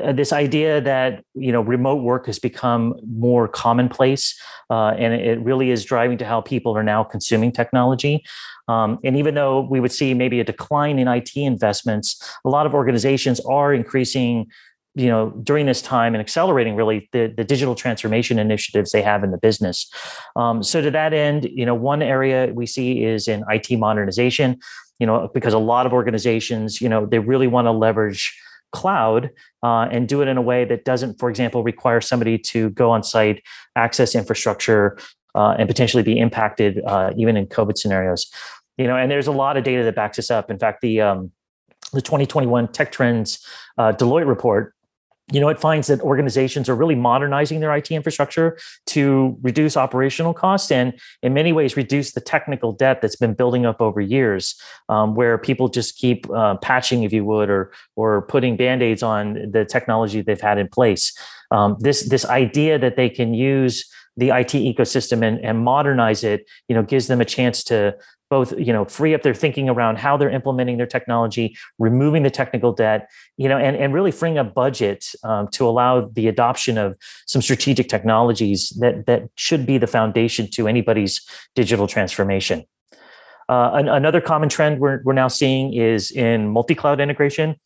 Uh, 0.00 0.12
this 0.12 0.32
idea 0.32 0.80
that 0.80 1.24
you 1.34 1.52
know 1.52 1.60
remote 1.60 2.02
work 2.02 2.26
has 2.26 2.38
become 2.38 2.94
more 3.06 3.48
commonplace 3.48 4.40
uh, 4.70 4.90
and 4.90 5.12
it 5.14 5.40
really 5.40 5.70
is 5.70 5.84
driving 5.84 6.16
to 6.18 6.24
how 6.24 6.40
people 6.40 6.76
are 6.76 6.84
now 6.84 7.02
consuming 7.02 7.50
technology 7.50 8.22
um, 8.70 8.98
and 9.02 9.16
even 9.16 9.34
though 9.34 9.60
we 9.60 9.80
would 9.80 9.92
see 9.92 10.14
maybe 10.14 10.38
a 10.38 10.44
decline 10.44 10.98
in 10.98 11.08
IT 11.08 11.36
investments, 11.36 12.06
a 12.44 12.48
lot 12.48 12.66
of 12.66 12.74
organizations 12.74 13.40
are 13.40 13.74
increasing 13.74 14.46
you 14.94 15.06
know 15.06 15.30
during 15.42 15.66
this 15.66 15.80
time 15.82 16.14
and 16.14 16.20
accelerating 16.20 16.74
really 16.74 17.08
the, 17.12 17.32
the 17.36 17.44
digital 17.44 17.76
transformation 17.76 18.38
initiatives 18.38 18.90
they 18.90 19.02
have 19.02 19.22
in 19.24 19.30
the 19.30 19.38
business. 19.38 19.90
Um, 20.36 20.62
so 20.62 20.80
to 20.80 20.90
that 20.90 21.12
end 21.12 21.48
you 21.52 21.66
know 21.66 21.74
one 21.74 22.02
area 22.02 22.52
we 22.54 22.66
see 22.66 23.04
is 23.04 23.28
in 23.28 23.44
it 23.50 23.78
modernization. 23.78 24.58
You 24.98 25.06
know 25.06 25.30
because 25.32 25.54
a 25.54 25.58
lot 25.58 25.86
of 25.86 25.92
organizations 25.92 26.80
you 26.80 26.88
know 26.88 27.06
they 27.06 27.18
really 27.18 27.46
want 27.46 27.66
to 27.66 27.72
leverage 27.72 28.36
cloud 28.72 29.30
uh, 29.62 29.88
and 29.90 30.08
do 30.08 30.22
it 30.22 30.28
in 30.28 30.36
a 30.36 30.42
way 30.42 30.64
that 30.64 30.84
doesn't 30.84 31.18
for 31.18 31.28
example 31.28 31.62
require 31.62 32.00
somebody 32.00 32.38
to 32.38 32.70
go 32.70 32.90
on 32.90 33.02
site 33.02 33.42
access 33.74 34.14
infrastructure 34.14 34.98
uh, 35.34 35.54
and 35.58 35.68
potentially 35.68 36.02
be 36.02 36.18
impacted 36.18 36.80
uh, 36.86 37.10
even 37.16 37.36
in 37.36 37.46
covid 37.46 37.76
scenarios 37.76 38.30
you 38.80 38.86
know, 38.86 38.96
and 38.96 39.10
there's 39.10 39.26
a 39.26 39.32
lot 39.32 39.58
of 39.58 39.64
data 39.64 39.84
that 39.84 39.94
backs 39.94 40.16
this 40.16 40.30
up. 40.30 40.50
In 40.50 40.58
fact, 40.58 40.80
the 40.80 41.02
um, 41.02 41.30
the 41.92 42.00
2021 42.00 42.68
Tech 42.68 42.90
Trends 42.92 43.44
uh, 43.76 43.92
Deloitte 43.92 44.26
report 44.26 44.74
you 45.32 45.38
know, 45.40 45.48
it 45.48 45.60
finds 45.60 45.86
that 45.86 46.00
organizations 46.00 46.68
are 46.68 46.74
really 46.74 46.94
modernizing 46.94 47.60
their 47.60 47.74
IT 47.76 47.90
infrastructure 47.92 48.58
to 48.86 49.38
reduce 49.42 49.76
operational 49.76 50.34
costs 50.34 50.72
and, 50.72 50.98
in 51.22 51.32
many 51.32 51.52
ways, 51.52 51.76
reduce 51.76 52.12
the 52.12 52.20
technical 52.20 52.72
debt 52.72 53.00
that's 53.00 53.14
been 53.14 53.34
building 53.34 53.64
up 53.64 53.80
over 53.80 54.00
years, 54.00 54.60
um, 54.88 55.14
where 55.14 55.38
people 55.38 55.68
just 55.68 55.96
keep 55.96 56.28
uh, 56.30 56.56
patching, 56.56 57.04
if 57.04 57.12
you 57.12 57.24
would, 57.24 57.48
or 57.48 57.72
or 57.94 58.22
putting 58.22 58.56
band 58.56 58.82
aids 58.82 59.04
on 59.04 59.34
the 59.52 59.64
technology 59.64 60.20
they've 60.20 60.40
had 60.40 60.58
in 60.58 60.66
place. 60.66 61.16
Um, 61.52 61.76
this 61.78 62.08
this 62.08 62.24
idea 62.24 62.78
that 62.78 62.96
they 62.96 63.08
can 63.08 63.32
use 63.32 63.88
the 64.16 64.30
IT 64.30 64.52
ecosystem 64.52 65.24
and, 65.24 65.38
and 65.40 65.64
modernize 65.64 66.24
it, 66.24 66.44
you 66.68 66.74
know, 66.74 66.82
gives 66.82 67.06
them 67.06 67.20
a 67.20 67.24
chance 67.24 67.62
to 67.64 67.96
both 68.30 68.56
you 68.58 68.72
know 68.72 68.84
free 68.84 69.12
up 69.12 69.22
their 69.22 69.34
thinking 69.34 69.68
around 69.68 69.98
how 69.98 70.16
they're 70.16 70.30
implementing 70.30 70.78
their 70.78 70.86
technology 70.86 71.56
removing 71.78 72.22
the 72.22 72.30
technical 72.30 72.72
debt 72.72 73.10
you 73.36 73.48
know 73.48 73.58
and, 73.58 73.76
and 73.76 73.92
really 73.92 74.12
freeing 74.12 74.38
up 74.38 74.54
budget 74.54 75.04
um, 75.24 75.48
to 75.48 75.68
allow 75.68 76.08
the 76.12 76.28
adoption 76.28 76.78
of 76.78 76.96
some 77.26 77.42
strategic 77.42 77.88
technologies 77.88 78.70
that 78.80 79.06
that 79.06 79.24
should 79.34 79.66
be 79.66 79.76
the 79.76 79.86
foundation 79.86 80.48
to 80.50 80.68
anybody's 80.68 81.20
digital 81.54 81.86
transformation. 81.86 82.64
Uh, 83.48 83.72
an, 83.74 83.88
another 83.88 84.20
common 84.20 84.48
trend 84.48 84.78
we're, 84.78 85.00
we're 85.04 85.12
now 85.12 85.26
seeing 85.26 85.74
is 85.74 86.12
in 86.12 86.48
multi-cloud 86.48 87.00
integration. 87.00 87.56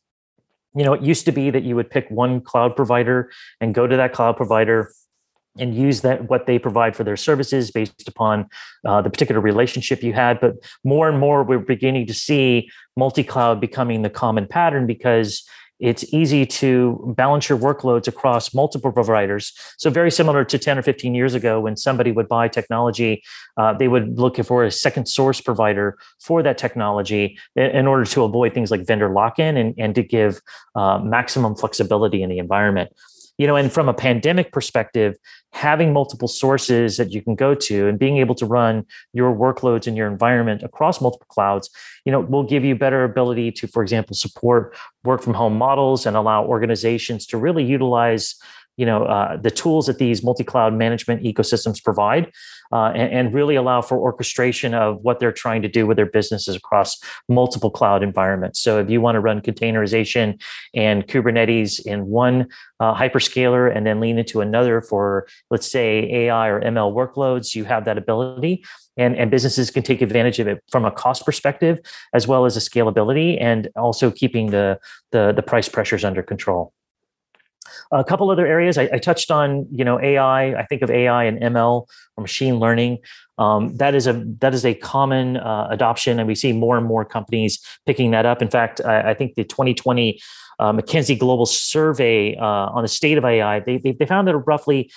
You 0.74 0.84
know 0.84 0.94
it 0.94 1.02
used 1.02 1.26
to 1.26 1.32
be 1.32 1.50
that 1.50 1.62
you 1.62 1.76
would 1.76 1.90
pick 1.90 2.08
one 2.08 2.40
cloud 2.40 2.74
provider 2.74 3.30
and 3.60 3.74
go 3.74 3.86
to 3.86 3.96
that 3.96 4.12
cloud 4.12 4.36
provider 4.36 4.90
and 5.58 5.74
use 5.74 6.00
that 6.00 6.28
what 6.28 6.46
they 6.46 6.58
provide 6.58 6.96
for 6.96 7.04
their 7.04 7.16
services 7.16 7.70
based 7.70 8.08
upon 8.08 8.46
uh, 8.84 9.00
the 9.00 9.10
particular 9.10 9.40
relationship 9.40 10.02
you 10.02 10.12
had 10.12 10.40
but 10.40 10.54
more 10.84 11.08
and 11.08 11.18
more 11.18 11.42
we're 11.44 11.58
beginning 11.58 12.06
to 12.06 12.14
see 12.14 12.68
multi-cloud 12.96 13.60
becoming 13.60 14.02
the 14.02 14.10
common 14.10 14.46
pattern 14.46 14.86
because 14.86 15.46
it's 15.80 16.04
easy 16.14 16.46
to 16.46 17.14
balance 17.16 17.48
your 17.48 17.58
workloads 17.58 18.06
across 18.06 18.54
multiple 18.54 18.92
providers. 18.92 19.52
So, 19.76 19.90
very 19.90 20.10
similar 20.10 20.44
to 20.44 20.58
10 20.58 20.78
or 20.78 20.82
15 20.82 21.14
years 21.14 21.34
ago, 21.34 21.60
when 21.60 21.76
somebody 21.76 22.12
would 22.12 22.28
buy 22.28 22.48
technology, 22.48 23.22
uh, 23.56 23.72
they 23.74 23.88
would 23.88 24.18
look 24.18 24.36
for 24.44 24.64
a 24.64 24.70
second 24.70 25.06
source 25.06 25.40
provider 25.40 25.98
for 26.20 26.42
that 26.42 26.58
technology 26.58 27.38
in 27.56 27.86
order 27.86 28.04
to 28.04 28.22
avoid 28.22 28.54
things 28.54 28.70
like 28.70 28.86
vendor 28.86 29.10
lock 29.10 29.38
in 29.38 29.56
and, 29.56 29.74
and 29.76 29.94
to 29.96 30.02
give 30.02 30.40
uh, 30.76 30.98
maximum 31.00 31.56
flexibility 31.56 32.22
in 32.22 32.30
the 32.30 32.38
environment 32.38 32.90
you 33.38 33.46
know 33.46 33.56
and 33.56 33.72
from 33.72 33.88
a 33.88 33.94
pandemic 33.94 34.52
perspective 34.52 35.16
having 35.52 35.92
multiple 35.92 36.28
sources 36.28 36.96
that 36.96 37.12
you 37.12 37.22
can 37.22 37.34
go 37.34 37.54
to 37.54 37.86
and 37.88 37.98
being 37.98 38.18
able 38.18 38.34
to 38.34 38.46
run 38.46 38.84
your 39.12 39.34
workloads 39.34 39.86
in 39.86 39.96
your 39.96 40.08
environment 40.08 40.62
across 40.62 41.00
multiple 41.00 41.26
clouds 41.28 41.70
you 42.04 42.12
know 42.12 42.20
will 42.20 42.44
give 42.44 42.64
you 42.64 42.74
better 42.74 43.04
ability 43.04 43.50
to 43.50 43.66
for 43.66 43.82
example 43.82 44.14
support 44.14 44.76
work 45.04 45.22
from 45.22 45.34
home 45.34 45.56
models 45.56 46.06
and 46.06 46.16
allow 46.16 46.44
organizations 46.44 47.26
to 47.26 47.36
really 47.36 47.64
utilize 47.64 48.36
you 48.76 48.86
know 48.86 49.04
uh, 49.04 49.36
the 49.36 49.50
tools 49.50 49.86
that 49.86 49.98
these 49.98 50.22
multi-cloud 50.22 50.74
management 50.74 51.22
ecosystems 51.22 51.82
provide 51.82 52.30
uh, 52.72 52.90
and, 52.94 53.12
and, 53.12 53.34
really 53.34 53.54
allow 53.54 53.80
for 53.80 53.98
orchestration 53.98 54.74
of 54.74 54.98
what 55.02 55.20
they're 55.20 55.32
trying 55.32 55.62
to 55.62 55.68
do 55.68 55.86
with 55.86 55.96
their 55.96 56.06
businesses 56.06 56.56
across 56.56 56.98
multiple 57.28 57.70
cloud 57.70 58.02
environments. 58.02 58.60
So 58.60 58.80
if 58.80 58.90
you 58.90 59.00
want 59.00 59.16
to 59.16 59.20
run 59.20 59.40
containerization 59.40 60.40
and 60.72 61.06
kubernetes 61.06 61.84
in 61.84 62.06
one 62.06 62.48
uh, 62.80 62.94
hyperscaler 62.94 63.74
and 63.74 63.86
then 63.86 64.00
lean 64.00 64.18
into 64.18 64.40
another 64.40 64.80
for 64.80 65.28
let's 65.50 65.70
say 65.70 66.10
ai 66.10 66.48
or 66.48 66.60
ml 66.60 66.92
workloads 66.92 67.54
you 67.54 67.64
have 67.64 67.84
that 67.84 67.98
ability. 67.98 68.64
And, 68.96 69.16
and 69.16 69.28
businesses 69.28 69.72
can 69.72 69.82
take 69.82 70.02
advantage 70.02 70.38
of 70.38 70.46
it 70.46 70.62
from 70.70 70.84
a 70.84 70.90
cost 70.90 71.24
perspective 71.24 71.80
as 72.12 72.28
well 72.28 72.44
as 72.44 72.56
a 72.56 72.60
scalability 72.60 73.36
and 73.40 73.68
also 73.74 74.10
keeping 74.10 74.52
the, 74.52 74.78
the, 75.10 75.32
the 75.32 75.42
price 75.42 75.68
pressures 75.68 76.04
under 76.04 76.22
control 76.22 76.72
a 77.92 78.04
couple 78.04 78.30
other 78.30 78.46
areas 78.46 78.78
I, 78.78 78.88
I, 78.92 78.98
touched 78.98 79.30
on, 79.30 79.66
you 79.70 79.84
know, 79.84 80.00
AI. 80.00 80.54
I 80.54 80.64
think 80.66 80.82
of 80.82 80.90
AI 80.90 81.24
and 81.24 81.40
ML 81.40 81.86
or 82.16 82.20
machine 82.22 82.58
learning. 82.58 82.98
Um, 83.38 83.76
that 83.76 83.94
is 83.94 84.06
a 84.06 84.24
that 84.38 84.54
is 84.54 84.64
a 84.64 84.74
common 84.74 85.36
uh, 85.38 85.68
adoption, 85.70 86.18
and 86.18 86.28
we 86.28 86.34
see 86.34 86.52
more 86.52 86.76
and 86.76 86.86
more 86.86 87.04
companies 87.04 87.58
picking 87.86 88.10
that 88.12 88.26
up. 88.26 88.42
In 88.42 88.48
fact, 88.48 88.80
I, 88.84 89.10
I 89.10 89.14
think 89.14 89.34
the 89.34 89.44
2020 89.44 90.20
uh, 90.58 90.72
McKinsey 90.72 91.18
Global 91.18 91.46
Survey 91.46 92.36
uh, 92.36 92.44
on 92.44 92.82
the 92.82 92.88
state 92.88 93.18
of 93.18 93.24
AI 93.24 93.60
they, 93.60 93.78
they, 93.78 93.92
they 93.92 94.06
found 94.06 94.28
that 94.28 94.36
roughly 94.36 94.90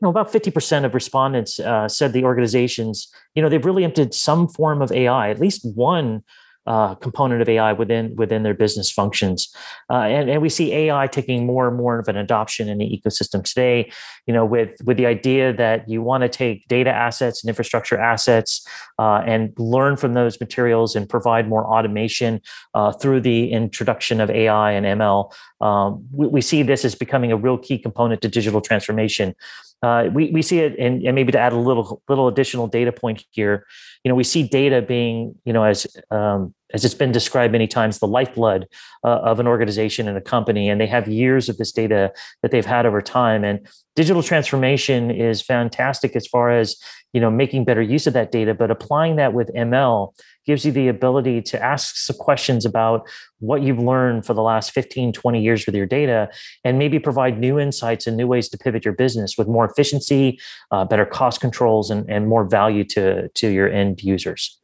you 0.00 0.06
know, 0.06 0.10
about 0.10 0.32
50% 0.32 0.84
of 0.84 0.92
respondents 0.92 1.60
uh, 1.60 1.88
said 1.88 2.12
the 2.12 2.24
organizations, 2.24 3.08
you 3.36 3.42
know, 3.42 3.48
they've 3.48 3.64
really 3.64 3.84
implemented 3.84 4.12
some 4.12 4.48
form 4.48 4.82
of 4.82 4.90
AI, 4.90 5.30
at 5.30 5.38
least 5.38 5.64
one 5.74 6.24
uh, 6.66 6.94
component 6.96 7.42
of 7.42 7.48
AI 7.48 7.72
within 7.72 8.14
within 8.16 8.42
their 8.42 8.54
business 8.54 8.90
functions, 8.90 9.54
uh, 9.90 10.02
and 10.02 10.30
and 10.30 10.42
we 10.42 10.48
see 10.48 10.72
AI 10.72 11.06
taking 11.06 11.46
more 11.46 11.68
and 11.68 11.76
more 11.76 11.98
of 11.98 12.08
an 12.08 12.16
adoption 12.16 12.68
in 12.68 12.78
the 12.78 12.84
ecosystem 12.84 13.42
today. 13.44 13.90
You 14.26 14.34
know, 14.34 14.44
with 14.44 14.70
with 14.84 14.96
the 14.96 15.06
idea 15.06 15.52
that 15.52 15.88
you 15.88 16.02
want 16.02 16.22
to 16.22 16.28
take 16.28 16.66
data 16.68 16.90
assets 16.90 17.42
and 17.42 17.48
infrastructure 17.48 17.98
assets 17.98 18.66
uh, 18.98 19.22
and 19.26 19.52
learn 19.58 19.96
from 19.96 20.14
those 20.14 20.40
materials 20.40 20.96
and 20.96 21.08
provide 21.08 21.48
more 21.48 21.66
automation 21.66 22.40
uh, 22.74 22.92
through 22.92 23.20
the 23.20 23.50
introduction 23.50 24.20
of 24.20 24.30
AI 24.30 24.72
and 24.72 24.86
ML. 24.86 25.32
Um, 25.60 26.06
we, 26.12 26.28
we 26.28 26.40
see 26.40 26.62
this 26.62 26.84
as 26.84 26.94
becoming 26.94 27.32
a 27.32 27.36
real 27.36 27.58
key 27.58 27.78
component 27.78 28.22
to 28.22 28.28
digital 28.28 28.60
transformation. 28.60 29.34
Uh, 29.84 30.08
we, 30.10 30.30
we 30.30 30.40
see 30.40 30.60
it, 30.60 30.78
and, 30.78 31.02
and, 31.02 31.14
maybe 31.14 31.30
to 31.30 31.38
add 31.38 31.52
a 31.52 31.58
little 31.58 32.00
little 32.08 32.26
additional 32.26 32.66
data 32.66 32.90
point 32.90 33.22
here, 33.32 33.66
you 34.02 34.08
know, 34.08 34.14
we 34.14 34.24
see 34.24 34.42
data 34.42 34.80
being, 34.80 35.34
you 35.44 35.52
know, 35.52 35.62
as 35.62 35.86
um, 36.10 36.54
as 36.74 36.84
it's 36.84 36.94
been 36.94 37.12
described 37.12 37.52
many 37.52 37.68
times, 37.68 38.00
the 38.00 38.08
lifeblood 38.08 38.66
uh, 39.04 39.20
of 39.20 39.38
an 39.38 39.46
organization 39.46 40.08
and 40.08 40.18
a 40.18 40.20
company, 40.20 40.68
and 40.68 40.80
they 40.80 40.88
have 40.88 41.06
years 41.06 41.48
of 41.48 41.56
this 41.56 41.70
data 41.70 42.12
that 42.42 42.50
they've 42.50 42.66
had 42.66 42.84
over 42.84 43.00
time. 43.00 43.44
And 43.44 43.66
digital 43.94 44.24
transformation 44.24 45.10
is 45.10 45.40
fantastic 45.40 46.16
as 46.16 46.26
far 46.26 46.50
as 46.50 46.76
you 47.12 47.20
know 47.20 47.30
making 47.30 47.64
better 47.64 47.80
use 47.80 48.08
of 48.08 48.12
that 48.14 48.32
data, 48.32 48.54
but 48.54 48.72
applying 48.72 49.14
that 49.16 49.32
with 49.32 49.54
ML 49.54 50.12
gives 50.46 50.66
you 50.66 50.72
the 50.72 50.88
ability 50.88 51.40
to 51.40 51.62
ask 51.62 51.96
some 51.96 52.16
questions 52.16 52.66
about 52.66 53.08
what 53.38 53.62
you've 53.62 53.78
learned 53.78 54.26
for 54.26 54.34
the 54.34 54.42
last 54.42 54.72
15, 54.72 55.12
20 55.12 55.40
years 55.40 55.64
with 55.64 55.76
your 55.76 55.86
data, 55.86 56.28
and 56.64 56.76
maybe 56.76 56.98
provide 56.98 57.38
new 57.38 57.58
insights 57.58 58.08
and 58.08 58.16
new 58.16 58.26
ways 58.26 58.48
to 58.48 58.58
pivot 58.58 58.84
your 58.84 58.94
business 58.94 59.38
with 59.38 59.46
more 59.46 59.64
efficiency, 59.64 60.40
uh, 60.72 60.84
better 60.84 61.06
cost 61.06 61.40
controls, 61.40 61.88
and, 61.88 62.10
and 62.10 62.26
more 62.26 62.44
value 62.44 62.82
to, 62.82 63.28
to 63.28 63.48
your 63.48 63.70
end 63.70 64.02
users. 64.02 64.58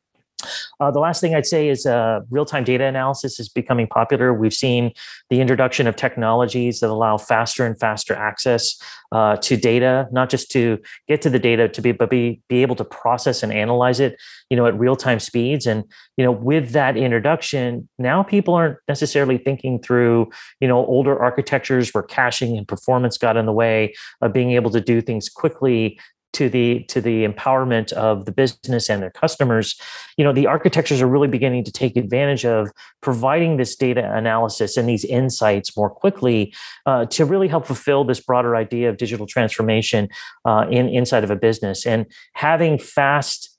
Uh, 0.81 0.91
the 0.91 0.99
last 0.99 1.21
thing 1.21 1.35
I'd 1.35 1.47
say 1.47 1.69
is 1.69 1.87
uh, 1.87 2.21
real 2.31 2.45
time 2.45 2.65
data 2.65 2.85
analysis 2.85 3.39
is 3.39 3.49
becoming 3.49 3.87
popular. 3.87 4.33
We've 4.33 4.55
seen 4.55 4.93
the 5.29 5.41
introduction 5.41 5.87
of 5.87 5.97
technologies 5.97 6.81
that 6.81 6.91
allow 6.91 7.19
faster 7.19 7.67
and 7.67 7.79
faster 7.79 8.15
access 8.15 8.81
uh, 9.13 9.37
to 9.37 9.57
data, 9.57 10.09
not 10.13 10.31
just 10.31 10.51
to 10.53 10.79
get 11.09 11.23
to 11.23 11.31
the 11.31 11.39
data, 11.39 11.69
to 11.69 11.83
be 11.83 11.93
but 11.93 12.11
be 12.11 12.41
be 12.49 12.63
able 12.63 12.77
to 12.77 12.85
process 12.85 13.43
and 13.43 13.53
analyze 13.53 14.01
it, 14.01 14.17
you 14.49 14.57
know, 14.57 14.67
at 14.67 14.79
real 14.79 14.97
time 14.97 15.21
speeds. 15.21 15.67
And 15.67 15.85
you 16.17 16.25
know, 16.25 16.33
with 16.33 16.71
that 16.73 16.97
introduction, 16.97 17.89
now 17.99 18.23
people 18.23 18.55
aren't 18.55 18.79
necessarily 18.89 19.39
thinking 19.39 19.81
through, 19.81 20.31
you 20.61 20.69
know, 20.69 20.85
older 20.87 21.19
architectures 21.19 21.91
where 21.91 22.03
caching 22.03 22.57
and 22.57 22.67
performance 22.67 23.19
got 23.19 23.37
in 23.37 23.47
the 23.47 23.53
way 23.53 23.95
of 24.21 24.33
being 24.33 24.53
able 24.53 24.71
to 24.71 24.81
do 24.81 25.01
things 25.01 25.29
quickly 25.29 25.99
to 26.33 26.49
the 26.49 26.85
to 26.85 27.01
the 27.01 27.27
empowerment 27.27 27.93
of 27.93 28.25
the 28.25 28.33
business 28.33 28.89
and 28.89 29.03
their 29.03 29.11
customers 29.11 29.81
you 30.17 30.25
know 30.25 30.33
the 30.33 30.47
architectures 30.47 31.01
are 31.03 31.07
really 31.07 31.29
beginning 31.29 31.65
to 31.65 31.73
take 31.73 31.97
advantage 31.97 32.45
of 32.45 32.71
providing 33.01 33.57
this 33.57 33.77
data 33.77 34.13
analysis 34.15 34.77
and 34.77 34.89
these 34.89 35.05
insights 35.05 35.77
more 35.77 35.91
quickly 35.91 36.53
uh, 36.87 37.05
to 37.07 37.25
really 37.25 37.49
help 37.49 37.67
fulfill 37.67 38.05
this 38.05 38.21
broader 38.21 38.57
idea 38.57 38.89
of 38.89 38.97
digital 38.97 39.27
transformation 39.27 40.09
uh, 40.45 40.67
in 40.71 40.89
inside 40.89 41.25
of 41.25 41.31
a 41.31 41.37
business. 41.37 41.87
And 41.87 42.07
having 42.35 42.79
fast 42.79 43.57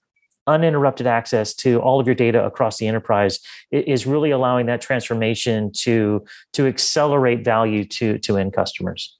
uninterrupted 0.47 1.07
access 1.07 1.53
to 1.53 1.79
all 1.81 1.99
of 1.99 2.07
your 2.07 2.15
data 2.15 2.43
across 2.43 2.77
the 2.77 2.87
enterprise 2.87 3.39
is 3.71 4.07
really 4.07 4.31
allowing 4.31 4.65
that 4.65 4.81
transformation 4.81 5.71
to 5.71 6.25
to 6.53 6.65
accelerate 6.65 7.45
value 7.45 7.85
to 7.85 8.17
to 8.17 8.37
end 8.37 8.51
customers 8.53 9.17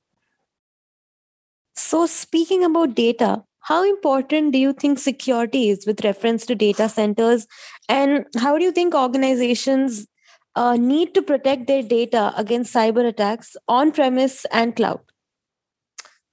so, 1.81 2.05
speaking 2.05 2.63
about 2.63 2.93
data, 2.93 3.43
how 3.61 3.83
important 3.83 4.53
do 4.53 4.59
you 4.59 4.71
think 4.71 4.99
security 4.99 5.69
is 5.69 5.85
with 5.87 6.03
reference 6.03 6.45
to 6.45 6.55
data 6.55 6.87
centers? 6.87 7.47
And 7.89 8.25
how 8.37 8.57
do 8.57 8.63
you 8.63 8.71
think 8.71 8.93
organizations 8.93 10.07
uh, 10.55 10.75
need 10.75 11.15
to 11.15 11.21
protect 11.23 11.65
their 11.65 11.81
data 11.81 12.33
against 12.37 12.73
cyber 12.73 13.05
attacks 13.07 13.57
on 13.67 13.91
premise 13.91 14.45
and 14.51 14.75
cloud? 14.75 14.99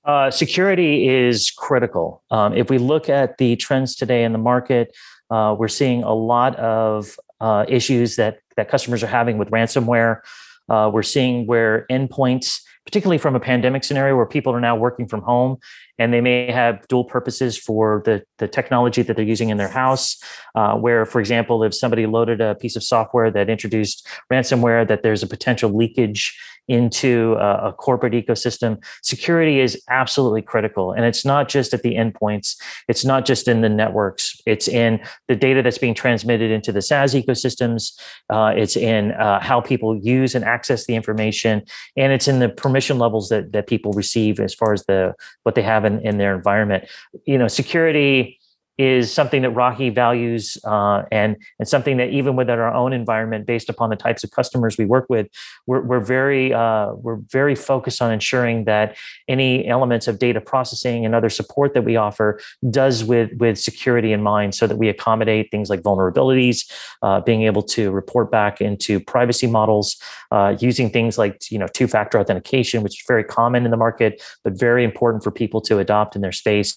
Uh, 0.05 0.31
security 0.31 1.09
is 1.09 1.51
critical. 1.51 2.23
Um, 2.31 2.55
if 2.55 2.69
we 2.69 2.77
look 2.79 3.09
at 3.09 3.39
the 3.39 3.57
trends 3.57 3.97
today 3.97 4.25
in 4.25 4.33
the 4.33 4.39
market, 4.39 4.95
uh, 5.31 5.57
we're 5.59 5.69
seeing 5.69 6.03
a 6.03 6.15
lot 6.15 6.57
of 6.57 7.19
uh, 7.41 7.65
issues 7.69 8.17
that, 8.17 8.41
that 8.57 8.69
customers 8.69 9.03
are 9.03 9.09
having 9.09 9.39
with 9.39 9.51
ransomware. 9.51 10.21
Uh, 10.69 10.91
we're 10.93 11.03
seeing 11.03 11.47
where 11.47 11.87
endpoints 11.91 12.61
particularly 12.89 13.19
from 13.19 13.37
a 13.37 13.41
pandemic 13.41 13.85
scenario 13.85 14.17
where 14.17 14.25
people 14.25 14.51
are 14.51 14.63
now 14.63 14.75
working 14.75 15.07
from 15.07 15.21
home 15.21 15.59
and 15.99 16.11
they 16.11 16.23
may 16.23 16.51
have 16.51 16.89
dual 16.89 17.05
purposes 17.05 17.59
for 17.59 18.03
the, 18.07 18.23
the 18.39 18.49
technology 18.49 19.03
that 19.03 19.15
they're 19.15 19.27
using 19.27 19.51
in 19.51 19.59
their 19.59 19.69
house. 19.69 20.17
Uh, 20.55 20.75
where, 20.75 21.05
for 21.05 21.21
example, 21.21 21.63
if 21.63 21.75
somebody 21.75 22.07
loaded 22.07 22.41
a 22.41 22.55
piece 22.55 22.77
of 22.77 22.83
software 22.83 23.31
that 23.31 23.51
introduced 23.51 24.07
ransomware, 24.33 24.89
that 24.89 25.03
there's 25.03 25.23
a 25.23 25.27
potential 25.27 25.71
leakage 25.77 26.35
into 26.69 27.35
a, 27.39 27.69
a, 27.69 27.73
corporate 27.73 28.13
ecosystem, 28.13 28.83
security 29.03 29.59
is 29.59 29.83
absolutely 29.89 30.43
critical. 30.43 30.93
And 30.93 31.05
it's 31.05 31.25
not 31.25 31.49
just 31.49 31.73
at 31.73 31.83
the 31.83 31.95
endpoints, 31.95 32.57
it's 32.89 33.07
not 33.07 33.25
just 33.25 33.49
in 33.49 33.63
the 33.63 33.71
networks, 33.71 34.39
it's 34.45 34.69
in 34.69 35.01
the 35.29 35.35
data 35.35 35.63
that's 35.63 35.79
being 35.79 35.95
transmitted 35.95 36.51
into 36.51 36.71
the 36.71 36.83
SaaS 36.83 37.15
ecosystems, 37.15 37.99
uh, 38.29 38.53
it's 38.55 38.77
in 38.77 39.13
uh, 39.13 39.41
how 39.41 39.63
people 39.63 39.97
use 39.97 40.35
and 40.35 40.45
access 40.45 40.85
the 40.85 40.95
information, 40.95 41.63
and 41.97 42.13
it's 42.13 42.29
in 42.29 42.39
the 42.39 42.51
permission 42.51 42.78
levels 42.99 43.29
that, 43.29 43.53
that 43.53 43.67
people 43.67 43.93
receive 43.93 44.39
as 44.41 44.55
far 44.55 44.73
as 44.73 44.85
the 44.87 45.15
what 45.43 45.55
they 45.55 45.63
have 45.63 45.85
in, 45.85 46.01
in 46.01 46.19
their 46.19 46.35
environment. 46.35 46.85
You 47.25 47.39
know, 47.39 47.49
security 47.49 48.38
is 48.79 49.13
something 49.13 49.43
that 49.43 49.53
Rahi 49.53 49.93
values 49.93 50.57
uh, 50.65 51.03
and 51.11 51.37
and 51.59 51.69
something 51.69 51.97
that 51.97 52.11
even 52.11 52.37
within 52.37 52.59
our 52.59 52.73
own 52.73 52.93
environment, 52.93 53.45
based 53.45 53.69
upon 53.69 53.91
the 53.91 53.97
types 53.97 54.23
of 54.23 54.31
customers 54.31 54.79
we 54.79 54.85
work 54.85 55.07
with, 55.09 55.27
we're, 55.67 55.81
we're 55.81 56.01
very 56.01 56.55
uh, 56.55 56.93
we're 56.93 57.17
very 57.17 57.57
focused 57.57 58.01
on 58.01 58.13
ensuring 58.13 58.65
that 58.65 58.97
any 59.27 59.67
elements 59.67 60.07
of 60.07 60.21
data 60.21 60.41
processing 60.41 61.05
and 61.05 61.15
other 61.15 61.29
support 61.29 61.75
that 61.75 61.83
we 61.83 61.97
offer 61.97 62.41
does 62.71 63.05
with 63.05 63.31
with 63.39 63.59
security 63.59 64.13
in 64.13 64.23
mind, 64.23 64.55
so 64.55 64.67
that 64.69 64.77
we 64.77 64.89
accommodate 64.89 65.51
things 65.51 65.69
like 65.69 65.83
vulnerabilities, 65.83 66.71
uh, 67.03 67.21
being 67.21 67.43
able 67.43 67.63
to 67.63 67.91
report 67.91 68.31
back 68.31 68.61
into 68.61 69.01
privacy 69.01 69.49
models, 69.49 70.01
uh, 70.31 70.55
using 70.61 70.89
things 70.89 71.19
like 71.19 71.51
you 71.51 71.59
know 71.59 71.67
two 71.67 71.89
factor 71.89 72.19
authentication, 72.19 72.85
which 72.85 73.01
is 73.01 73.05
very 73.09 73.25
common 73.25 73.65
in 73.65 73.73
the 73.73 73.77
market, 73.77 74.23
but 74.45 74.57
very 74.57 74.85
important 74.85 75.25
for 75.25 75.33
people 75.33 75.61
to 75.61 75.81
adopt 75.81 76.15
in 76.15 76.23
their 76.23 76.33
space 76.33 76.77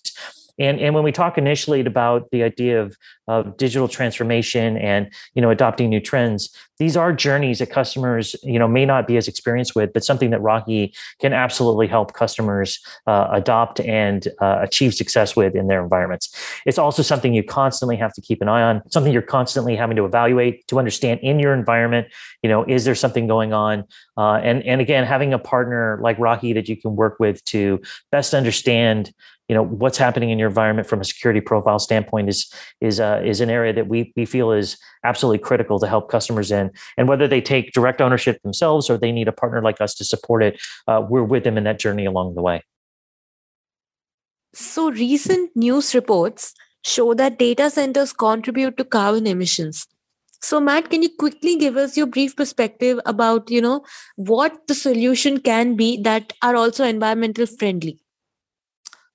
And, 0.62 0.80
and 0.80 0.94
when 0.94 1.04
we 1.04 1.12
talk 1.12 1.40
initially 1.40 1.82
about 1.82 2.30
the 2.30 2.44
idea 2.44 2.80
of, 2.80 2.96
of 3.28 3.58
digital 3.58 3.88
transformation 3.88 4.78
and 4.78 5.12
you 5.34 5.42
know 5.42 5.50
adopting 5.50 5.90
new 5.90 6.00
trends, 6.00 6.56
these 6.78 6.96
are 6.96 7.12
journeys 7.12 7.60
that 7.60 7.72
customers 7.72 8.36
you 8.44 8.60
know 8.60 8.68
may 8.68 8.86
not 8.86 9.08
be 9.08 9.18
as 9.18 9.28
experienced 9.28 9.76
with, 9.76 9.92
but 9.92 10.04
something 10.04 10.30
that 10.30 10.40
Rahi 10.40 10.96
can 11.20 11.34
absolutely 11.34 11.88
help 11.88 12.14
customers 12.14 12.80
uh, 13.08 13.28
adopt 13.32 13.80
and 13.80 14.28
uh, 14.40 14.60
achieve 14.62 14.94
success 14.94 15.36
with 15.36 15.56
in 15.56 15.68
their 15.68 15.82
environments. 15.82 16.36
It's 16.68 16.78
also 16.78 17.02
something 17.02 17.34
you 17.34 17.44
constantly 17.44 17.96
have 17.98 18.14
to 18.14 18.22
keep 18.22 18.40
an 18.42 18.48
eye 18.48 18.62
on, 18.62 18.84
something 18.92 19.12
you're 19.12 19.24
constantly 19.24 19.76
having 19.76 19.96
to 19.96 20.06
evaluate 20.06 20.68
to 20.68 20.78
understand 20.78 21.22
in 21.22 21.40
your 21.40 21.56
environment. 21.56 22.08
You 22.44 22.50
know, 22.50 22.64
is 22.66 22.86
there 22.86 22.96
something 22.96 23.26
going 23.26 23.52
on? 23.52 23.86
Uh, 24.16 24.36
and 24.44 24.62
and 24.64 24.80
again, 24.80 25.06
having 25.06 25.34
a 25.34 25.40
partner 25.40 26.00
like 26.04 26.18
Rahi 26.20 26.54
that 26.54 26.70
you 26.70 26.78
can 26.78 26.96
work 26.96 27.20
with 27.20 27.44
to 27.46 27.82
best 28.12 28.36
understand 28.36 29.12
you 29.52 29.56
know 29.56 29.64
what's 29.64 29.98
happening 29.98 30.30
in 30.30 30.40
your 30.40 30.48
environment 30.48 30.88
from 30.88 31.02
a 31.02 31.04
security 31.04 31.42
profile 31.42 31.78
standpoint 31.78 32.30
is 32.30 32.50
is 32.80 33.02
uh, 33.02 33.22
is 33.22 33.42
an 33.42 33.50
area 33.50 33.74
that 33.74 33.88
we 33.90 34.14
we 34.16 34.26
feel 34.26 34.54
is 34.54 34.78
absolutely 35.04 35.40
critical 35.40 35.78
to 35.78 35.88
help 35.88 36.10
customers 36.10 36.52
in. 36.52 36.72
And 36.98 37.10
whether 37.10 37.28
they 37.28 37.42
take 37.42 37.74
direct 37.74 38.00
ownership 38.00 38.42
themselves 38.44 38.90
or 38.90 38.98
they 38.98 39.12
need 39.12 39.28
a 39.28 39.34
partner 39.34 39.62
like 39.62 39.82
us 39.82 39.94
to 39.96 40.06
support 40.06 40.42
it 40.42 40.62
uh, 40.88 41.06
we're 41.08 41.26
with 41.26 41.44
them 41.44 41.58
in 41.58 41.66
that 41.66 41.80
journey 41.80 42.06
along 42.06 42.36
the 42.36 42.42
way. 42.42 42.62
So 44.54 44.90
recent 44.90 45.52
news 45.54 45.94
reports 45.94 46.54
show 46.86 47.14
that 47.14 47.38
data 47.38 47.70
centers 47.70 48.14
contribute 48.14 48.78
to 48.78 48.86
carbon 48.86 49.28
emissions. 49.28 49.86
So 50.42 50.62
matt 50.62 50.90
can 50.90 51.04
you 51.04 51.10
quickly 51.24 51.58
give 51.58 51.76
us 51.76 51.98
your 51.98 52.08
brief 52.08 52.38
perspective 52.38 53.02
about 53.06 53.52
you 53.52 53.60
know 53.68 53.84
what 54.16 54.56
the 54.68 54.80
solution 54.84 55.42
can 55.42 55.76
be 55.76 55.90
that 56.04 56.32
are 56.42 56.56
also 56.56 56.86
environmental 56.86 57.46
friendly 57.46 58.00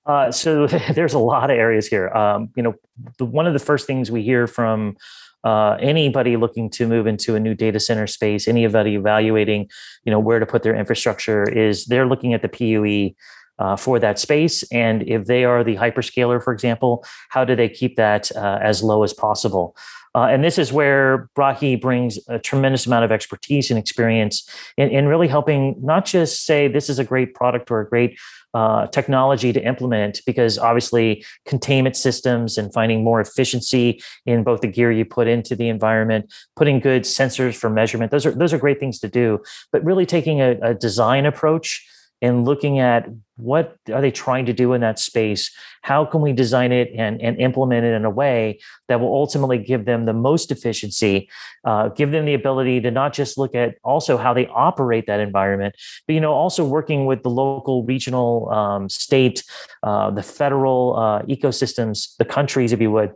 uh, 0.06 0.30
so 0.30 0.66
there's 0.94 1.14
a 1.14 1.18
lot 1.18 1.50
of 1.50 1.56
areas 1.56 1.86
here. 1.86 2.08
Um, 2.10 2.50
you 2.56 2.62
know, 2.62 2.74
the, 3.18 3.24
one 3.24 3.46
of 3.46 3.52
the 3.52 3.58
first 3.58 3.86
things 3.86 4.10
we 4.10 4.22
hear 4.22 4.46
from 4.46 4.96
uh, 5.44 5.76
anybody 5.80 6.36
looking 6.36 6.68
to 6.70 6.88
move 6.88 7.06
into 7.06 7.36
a 7.36 7.40
new 7.40 7.54
data 7.54 7.78
center 7.78 8.06
space, 8.06 8.48
anybody 8.48 8.96
evaluating, 8.96 9.68
you 10.04 10.10
know, 10.10 10.18
where 10.18 10.40
to 10.40 10.46
put 10.46 10.62
their 10.62 10.74
infrastructure 10.74 11.48
is 11.48 11.86
they're 11.86 12.06
looking 12.06 12.34
at 12.34 12.42
the 12.42 12.48
PUE 12.48 13.14
uh, 13.58 13.76
for 13.76 13.98
that 13.98 14.18
space. 14.18 14.62
And 14.72 15.02
if 15.08 15.26
they 15.26 15.44
are 15.44 15.64
the 15.64 15.76
hyperscaler, 15.76 16.42
for 16.42 16.52
example, 16.52 17.04
how 17.30 17.44
do 17.44 17.54
they 17.54 17.68
keep 17.68 17.96
that 17.96 18.34
uh, 18.36 18.58
as 18.60 18.82
low 18.82 19.02
as 19.02 19.12
possible? 19.12 19.76
Uh, 20.16 20.28
and 20.30 20.42
this 20.42 20.56
is 20.56 20.72
where 20.72 21.28
Rahi 21.36 21.78
brings 21.78 22.18
a 22.28 22.38
tremendous 22.38 22.86
amount 22.86 23.04
of 23.04 23.12
expertise 23.12 23.70
and 23.70 23.78
experience 23.78 24.48
in, 24.78 24.88
in 24.88 25.06
really 25.06 25.28
helping 25.28 25.76
not 25.82 26.06
just 26.06 26.46
say 26.46 26.68
this 26.68 26.88
is 26.88 26.98
a 26.98 27.04
great 27.04 27.34
product 27.34 27.70
or 27.70 27.80
a 27.80 27.88
great 27.88 28.18
uh, 28.56 28.86
technology 28.86 29.52
to 29.52 29.62
implement 29.62 30.22
because 30.24 30.56
obviously 30.56 31.22
containment 31.44 31.94
systems 31.94 32.56
and 32.56 32.72
finding 32.72 33.04
more 33.04 33.20
efficiency 33.20 34.00
in 34.24 34.42
both 34.42 34.62
the 34.62 34.66
gear 34.66 34.90
you 34.90 35.04
put 35.04 35.28
into 35.28 35.54
the 35.54 35.68
environment, 35.68 36.32
putting 36.56 36.80
good 36.80 37.02
sensors 37.02 37.54
for 37.54 37.68
measurement. 37.68 38.10
Those 38.10 38.24
are 38.24 38.30
those 38.30 38.54
are 38.54 38.58
great 38.58 38.80
things 38.80 38.98
to 39.00 39.08
do, 39.08 39.42
but 39.72 39.84
really 39.84 40.06
taking 40.06 40.40
a, 40.40 40.56
a 40.62 40.72
design 40.72 41.26
approach 41.26 41.86
and 42.22 42.44
looking 42.44 42.78
at 42.78 43.08
what 43.36 43.76
are 43.92 44.00
they 44.00 44.10
trying 44.10 44.46
to 44.46 44.52
do 44.52 44.72
in 44.72 44.80
that 44.80 44.98
space? 44.98 45.50
How 45.82 46.04
can 46.04 46.22
we 46.22 46.32
design 46.32 46.72
it 46.72 46.90
and, 46.96 47.20
and 47.20 47.38
implement 47.38 47.84
it 47.84 47.92
in 47.92 48.04
a 48.04 48.10
way 48.10 48.58
that 48.88 49.00
will 49.00 49.14
ultimately 49.14 49.58
give 49.58 49.84
them 49.84 50.06
the 50.06 50.14
most 50.14 50.50
efficiency 50.50 51.28
uh, 51.64 51.88
give 51.88 52.12
them 52.12 52.24
the 52.24 52.34
ability 52.34 52.80
to 52.80 52.90
not 52.90 53.12
just 53.12 53.36
look 53.36 53.54
at 53.54 53.74
also 53.82 54.16
how 54.16 54.32
they 54.32 54.46
operate 54.48 55.06
that 55.06 55.20
environment 55.20 55.74
but 56.06 56.14
you 56.14 56.20
know 56.20 56.32
also 56.32 56.64
working 56.64 57.06
with 57.06 57.22
the 57.22 57.30
local 57.30 57.84
regional 57.84 58.48
um, 58.50 58.88
state 58.88 59.42
uh, 59.82 60.10
the 60.10 60.22
federal 60.22 60.96
uh, 60.96 61.22
ecosystems 61.22 62.16
the 62.18 62.24
countries 62.24 62.72
if 62.72 62.80
you 62.80 62.90
would 62.90 63.12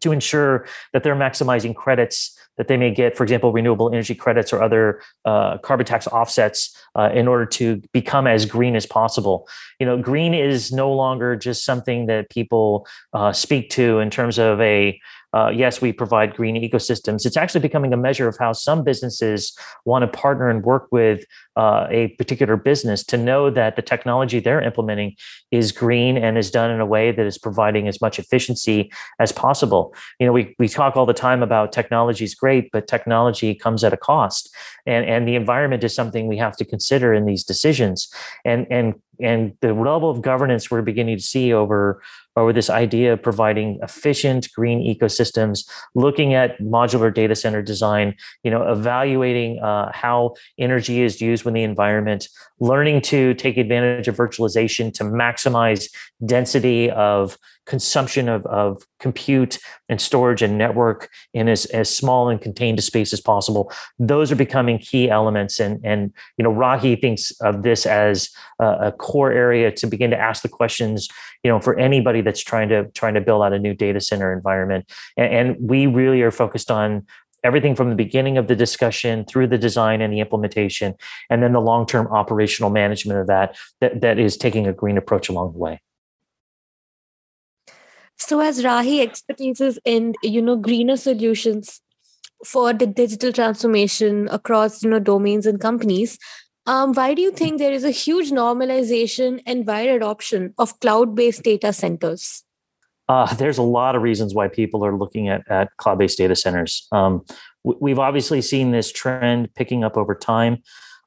to 0.00 0.12
ensure 0.12 0.66
that 0.92 1.02
they're 1.02 1.16
maximizing 1.16 1.74
credits 1.74 2.38
that 2.56 2.68
they 2.68 2.76
may 2.76 2.90
get, 2.90 3.16
for 3.16 3.24
example, 3.24 3.52
renewable 3.52 3.90
energy 3.90 4.14
credits 4.14 4.52
or 4.52 4.62
other 4.62 5.00
uh, 5.24 5.58
carbon 5.58 5.84
tax 5.84 6.06
offsets 6.06 6.76
uh, 6.94 7.10
in 7.12 7.26
order 7.26 7.44
to 7.44 7.82
become 7.92 8.26
as 8.26 8.46
green 8.46 8.76
as 8.76 8.86
possible. 8.86 9.48
You 9.80 9.86
know, 9.86 9.96
green 9.98 10.34
is 10.34 10.72
no 10.72 10.92
longer 10.92 11.36
just 11.36 11.64
something 11.64 12.06
that 12.06 12.30
people 12.30 12.86
uh, 13.12 13.32
speak 13.32 13.70
to 13.70 13.98
in 13.98 14.10
terms 14.10 14.38
of 14.38 14.60
a 14.60 15.00
uh, 15.34 15.50
yes, 15.50 15.80
we 15.80 15.92
provide 15.92 16.36
green 16.36 16.54
ecosystems. 16.54 17.26
It's 17.26 17.36
actually 17.36 17.60
becoming 17.60 17.92
a 17.92 17.96
measure 17.96 18.28
of 18.28 18.36
how 18.38 18.52
some 18.52 18.84
businesses 18.84 19.56
want 19.84 20.02
to 20.02 20.18
partner 20.18 20.48
and 20.48 20.62
work 20.62 20.86
with 20.92 21.24
uh, 21.56 21.88
a 21.90 22.08
particular 22.18 22.56
business 22.56 23.02
to 23.06 23.16
know 23.16 23.50
that 23.50 23.74
the 23.74 23.82
technology 23.82 24.38
they're 24.38 24.62
implementing 24.62 25.16
is 25.50 25.72
green 25.72 26.16
and 26.16 26.38
is 26.38 26.52
done 26.52 26.70
in 26.70 26.80
a 26.80 26.86
way 26.86 27.10
that 27.10 27.26
is 27.26 27.36
providing 27.36 27.88
as 27.88 28.00
much 28.00 28.20
efficiency 28.20 28.92
as 29.18 29.32
possible. 29.32 29.92
You 30.20 30.26
know, 30.26 30.32
we, 30.32 30.54
we 30.60 30.68
talk 30.68 30.96
all 30.96 31.06
the 31.06 31.12
time 31.12 31.42
about 31.42 31.72
technology 31.72 32.24
is 32.24 32.34
great, 32.36 32.70
but 32.70 32.86
technology 32.86 33.56
comes 33.56 33.82
at 33.82 33.92
a 33.92 33.96
cost. 33.96 34.54
And, 34.86 35.04
and 35.04 35.26
the 35.26 35.34
environment 35.34 35.82
is 35.82 35.94
something 35.94 36.28
we 36.28 36.38
have 36.38 36.56
to 36.58 36.64
consider 36.64 37.12
in 37.12 37.26
these 37.26 37.42
decisions. 37.42 38.08
And, 38.44 38.68
and 38.70 38.94
and 39.20 39.54
the 39.60 39.72
level 39.72 40.10
of 40.10 40.22
governance 40.22 40.70
we're 40.70 40.82
beginning 40.82 41.16
to 41.16 41.22
see 41.22 41.52
over 41.52 42.02
over 42.36 42.52
this 42.52 42.68
idea 42.70 43.12
of 43.12 43.22
providing 43.22 43.78
efficient 43.82 44.48
green 44.54 44.80
ecosystems 44.80 45.68
looking 45.94 46.34
at 46.34 46.58
modular 46.58 47.12
data 47.12 47.34
center 47.34 47.62
design 47.62 48.14
you 48.42 48.50
know 48.50 48.62
evaluating 48.70 49.58
uh, 49.60 49.90
how 49.92 50.34
energy 50.58 51.02
is 51.02 51.20
used 51.20 51.44
within 51.44 51.54
the 51.54 51.62
environment 51.62 52.28
learning 52.60 53.00
to 53.00 53.34
take 53.34 53.56
advantage 53.56 54.08
of 54.08 54.16
virtualization 54.16 54.92
to 54.92 55.04
maximize 55.04 55.88
density 56.26 56.90
of 56.90 57.38
consumption 57.66 58.28
of, 58.28 58.44
of 58.46 58.82
compute 59.00 59.58
and 59.88 60.00
storage 60.00 60.42
and 60.42 60.58
network 60.58 61.08
in 61.32 61.48
as, 61.48 61.64
as 61.66 61.94
small 61.94 62.28
and 62.28 62.40
contained 62.40 62.78
a 62.78 62.82
space 62.82 63.12
as 63.12 63.20
possible. 63.20 63.72
Those 63.98 64.30
are 64.30 64.36
becoming 64.36 64.78
key 64.78 65.10
elements. 65.10 65.60
And, 65.60 65.80
and 65.84 66.12
you 66.36 66.42
know, 66.42 66.52
Rahi 66.52 67.00
thinks 67.00 67.30
of 67.40 67.62
this 67.62 67.86
as 67.86 68.30
a, 68.58 68.66
a 68.88 68.92
core 68.92 69.32
area 69.32 69.70
to 69.72 69.86
begin 69.86 70.10
to 70.10 70.18
ask 70.18 70.42
the 70.42 70.48
questions, 70.48 71.08
you 71.42 71.50
know, 71.50 71.60
for 71.60 71.78
anybody 71.78 72.20
that's 72.20 72.42
trying 72.42 72.68
to 72.68 72.84
trying 72.90 73.14
to 73.14 73.20
build 73.20 73.42
out 73.42 73.52
a 73.52 73.58
new 73.58 73.74
data 73.74 74.00
center 74.00 74.32
environment. 74.32 74.90
And, 75.16 75.32
and 75.34 75.56
we 75.60 75.86
really 75.86 76.22
are 76.22 76.30
focused 76.30 76.70
on 76.70 77.06
everything 77.42 77.74
from 77.74 77.90
the 77.90 77.96
beginning 77.96 78.38
of 78.38 78.48
the 78.48 78.56
discussion 78.56 79.24
through 79.26 79.46
the 79.46 79.58
design 79.58 80.00
and 80.00 80.12
the 80.12 80.20
implementation, 80.20 80.94
and 81.28 81.42
then 81.42 81.52
the 81.52 81.60
long-term 81.60 82.06
operational 82.08 82.70
management 82.70 83.20
of 83.20 83.26
that, 83.26 83.54
that, 83.82 84.00
that 84.00 84.18
is 84.18 84.38
taking 84.38 84.66
a 84.66 84.72
green 84.72 84.96
approach 84.96 85.28
along 85.28 85.52
the 85.52 85.58
way. 85.58 85.78
So 88.18 88.40
as 88.40 88.62
Rahi 88.62 89.02
expertise 89.02 89.78
in 89.84 90.14
you 90.22 90.40
know 90.40 90.56
greener 90.56 90.96
solutions 90.96 91.80
for 92.44 92.72
the 92.72 92.86
digital 92.86 93.32
transformation 93.32 94.28
across 94.30 94.82
you 94.82 94.90
know 94.90 94.98
domains 94.98 95.46
and 95.46 95.60
companies, 95.60 96.18
um, 96.66 96.92
why 96.94 97.14
do 97.14 97.20
you 97.20 97.30
think 97.30 97.58
there 97.58 97.72
is 97.72 97.84
a 97.84 97.90
huge 97.90 98.30
normalization 98.30 99.42
and 99.46 99.66
wide 99.66 99.88
adoption 99.88 100.54
of 100.58 100.78
cloud-based 100.80 101.42
data 101.42 101.72
centers? 101.72 102.42
Uh, 103.08 103.32
there's 103.34 103.58
a 103.58 103.62
lot 103.62 103.94
of 103.94 104.02
reasons 104.02 104.34
why 104.34 104.48
people 104.48 104.84
are 104.84 104.96
looking 104.96 105.28
at, 105.28 105.42
at 105.50 105.76
cloud-based 105.76 106.16
data 106.16 106.34
centers. 106.34 106.88
Um, 106.90 107.22
we've 107.64 107.98
obviously 107.98 108.40
seen 108.40 108.70
this 108.70 108.90
trend 108.90 109.54
picking 109.54 109.84
up 109.84 109.96
over 109.98 110.14
time. 110.14 110.62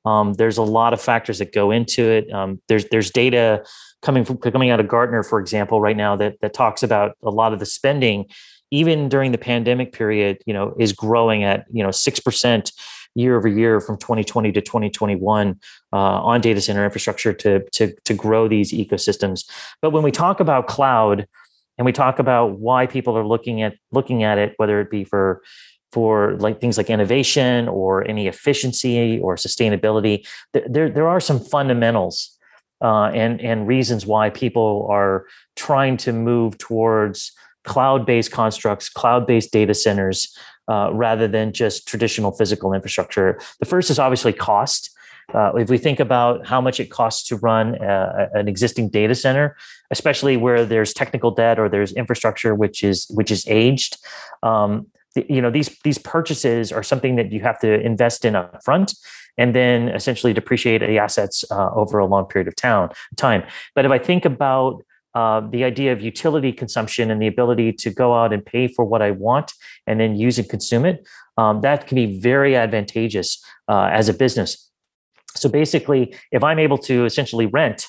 Um, 0.05 0.33
there's 0.33 0.57
a 0.57 0.63
lot 0.63 0.93
of 0.93 1.01
factors 1.01 1.39
that 1.39 1.53
go 1.53 1.71
into 1.71 2.03
it. 2.09 2.31
Um, 2.31 2.61
there's 2.67 2.85
there's 2.89 3.11
data 3.11 3.65
coming 4.01 4.25
from 4.25 4.37
coming 4.37 4.69
out 4.69 4.79
of 4.79 4.87
Gartner, 4.87 5.23
for 5.23 5.39
example, 5.39 5.81
right 5.81 5.97
now 5.97 6.15
that 6.15 6.39
that 6.41 6.53
talks 6.53 6.83
about 6.83 7.17
a 7.23 7.31
lot 7.31 7.53
of 7.53 7.59
the 7.59 7.65
spending, 7.65 8.25
even 8.71 9.09
during 9.09 9.31
the 9.31 9.37
pandemic 9.37 9.93
period, 9.93 10.39
you 10.45 10.53
know, 10.53 10.75
is 10.79 10.93
growing 10.93 11.43
at 11.43 11.65
you 11.71 11.83
know 11.83 11.91
six 11.91 12.19
percent 12.19 12.71
year 13.15 13.35
over 13.35 13.47
year 13.47 13.81
from 13.81 13.97
2020 13.97 14.51
to 14.51 14.61
2021 14.61 15.59
uh, 15.91 15.95
on 15.97 16.39
data 16.39 16.61
center 16.61 16.85
infrastructure 16.85 17.33
to 17.33 17.63
to 17.71 17.93
to 18.05 18.13
grow 18.13 18.47
these 18.47 18.71
ecosystems. 18.71 19.49
But 19.81 19.91
when 19.91 20.03
we 20.03 20.11
talk 20.11 20.39
about 20.39 20.67
cloud, 20.67 21.27
and 21.77 21.85
we 21.85 21.91
talk 21.91 22.19
about 22.19 22.59
why 22.59 22.87
people 22.87 23.17
are 23.17 23.25
looking 23.25 23.61
at 23.61 23.75
looking 23.91 24.23
at 24.23 24.37
it, 24.37 24.53
whether 24.57 24.79
it 24.81 24.89
be 24.89 25.03
for 25.03 25.41
for 25.93 26.35
like 26.39 26.59
things 26.59 26.77
like 26.77 26.89
innovation 26.89 27.67
or 27.67 28.05
any 28.07 28.27
efficiency 28.27 29.19
or 29.19 29.35
sustainability, 29.35 30.27
there 30.53 30.89
there 30.89 31.07
are 31.07 31.19
some 31.19 31.39
fundamentals 31.39 32.36
uh, 32.81 33.05
and 33.13 33.41
and 33.41 33.67
reasons 33.67 34.05
why 34.05 34.29
people 34.29 34.87
are 34.89 35.25
trying 35.55 35.97
to 35.97 36.13
move 36.13 36.57
towards 36.57 37.31
cloud-based 37.63 38.31
constructs, 38.31 38.89
cloud-based 38.89 39.51
data 39.51 39.73
centers, 39.73 40.35
uh, 40.69 40.89
rather 40.93 41.27
than 41.27 41.51
just 41.51 41.87
traditional 41.87 42.31
physical 42.31 42.73
infrastructure. 42.73 43.39
The 43.59 43.65
first 43.65 43.89
is 43.89 43.99
obviously 43.99 44.33
cost. 44.33 44.91
Uh, 45.33 45.51
if 45.55 45.69
we 45.69 45.77
think 45.77 45.99
about 45.99 46.45
how 46.47 46.61
much 46.61 46.79
it 46.79 46.89
costs 46.89 47.27
to 47.27 47.35
run 47.37 47.75
a, 47.75 48.29
an 48.33 48.47
existing 48.47 48.89
data 48.89 49.13
center, 49.13 49.57
especially 49.91 50.37
where 50.37 50.65
there's 50.65 50.93
technical 50.93 51.31
debt 51.31 51.59
or 51.59 51.67
there's 51.67 51.91
infrastructure 51.93 52.55
which 52.55 52.83
is 52.83 53.05
which 53.09 53.29
is 53.29 53.45
aged, 53.47 53.97
um, 54.43 54.87
you 55.27 55.41
know 55.41 55.49
these 55.49 55.77
these 55.83 55.97
purchases 55.97 56.71
are 56.71 56.83
something 56.83 57.15
that 57.15 57.31
you 57.31 57.41
have 57.41 57.59
to 57.59 57.81
invest 57.81 58.23
in 58.23 58.33
upfront 58.33 58.95
and 59.37 59.55
then 59.55 59.89
essentially 59.89 60.33
depreciate 60.33 60.81
the 60.81 60.97
assets 60.97 61.45
uh, 61.51 61.69
over 61.73 61.99
a 61.99 62.05
long 62.05 62.25
period 62.25 62.47
of 62.47 62.55
town, 62.55 62.89
time. 63.15 63.43
But 63.75 63.85
if 63.85 63.91
I 63.91 63.99
think 63.99 64.25
about 64.25 64.83
uh, 65.15 65.41
the 65.49 65.63
idea 65.63 65.91
of 65.91 66.01
utility 66.01 66.51
consumption 66.51 67.09
and 67.09 67.21
the 67.21 67.27
ability 67.27 67.73
to 67.73 67.89
go 67.89 68.13
out 68.13 68.33
and 68.33 68.45
pay 68.45 68.67
for 68.67 68.85
what 68.85 69.01
I 69.01 69.11
want 69.11 69.51
and 69.87 69.99
then 69.99 70.15
use 70.15 70.37
and 70.37 70.47
consume 70.47 70.85
it, 70.85 71.07
um, 71.37 71.61
that 71.61 71.87
can 71.87 71.95
be 71.95 72.19
very 72.19 72.55
advantageous 72.55 73.43
uh, 73.67 73.89
as 73.91 74.09
a 74.09 74.13
business. 74.13 74.69
So 75.35 75.49
basically, 75.49 76.15
if 76.31 76.43
I'm 76.43 76.59
able 76.59 76.77
to 76.79 77.05
essentially 77.05 77.45
rent 77.45 77.87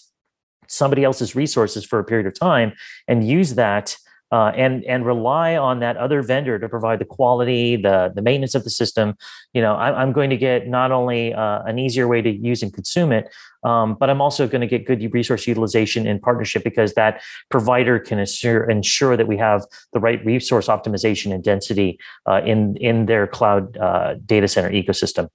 somebody 0.68 1.02
else's 1.02 1.34
resources 1.34 1.84
for 1.84 1.98
a 1.98 2.04
period 2.04 2.26
of 2.26 2.38
time 2.38 2.72
and 3.08 3.26
use 3.26 3.54
that 3.54 3.96
uh, 4.30 4.52
and 4.56 4.84
and 4.84 5.06
rely 5.06 5.56
on 5.56 5.80
that 5.80 5.96
other 5.96 6.22
vendor 6.22 6.58
to 6.58 6.68
provide 6.68 6.98
the 6.98 7.04
quality, 7.04 7.76
the 7.76 8.12
the 8.14 8.22
maintenance 8.22 8.54
of 8.54 8.64
the 8.64 8.70
system. 8.70 9.16
You 9.52 9.62
know, 9.62 9.74
I, 9.74 10.02
am 10.02 10.12
going 10.12 10.30
to 10.30 10.36
get 10.36 10.68
not 10.68 10.92
only 10.92 11.34
uh, 11.34 11.62
an 11.62 11.78
easier 11.78 12.06
way 12.06 12.20
to 12.22 12.30
use 12.30 12.62
and 12.62 12.72
consume 12.72 13.12
it, 13.12 13.30
um, 13.64 13.96
but 13.98 14.10
I'm 14.10 14.20
also 14.20 14.46
going 14.46 14.60
to 14.60 14.66
get 14.66 14.86
good 14.86 15.12
resource 15.12 15.46
utilization 15.46 16.06
in 16.06 16.20
partnership 16.20 16.62
because 16.62 16.94
that 16.94 17.22
provider 17.50 17.98
can 17.98 18.18
assure, 18.18 18.68
ensure 18.68 19.16
that 19.16 19.26
we 19.26 19.36
have 19.36 19.64
the 19.92 20.00
right 20.00 20.24
resource 20.24 20.68
optimization 20.68 21.32
and 21.32 21.42
density 21.42 21.98
uh, 22.26 22.40
in 22.44 22.76
in 22.76 23.06
their 23.06 23.26
cloud 23.26 23.76
uh, 23.78 24.14
data 24.26 24.46
center 24.48 24.70
ecosystem. 24.70 25.28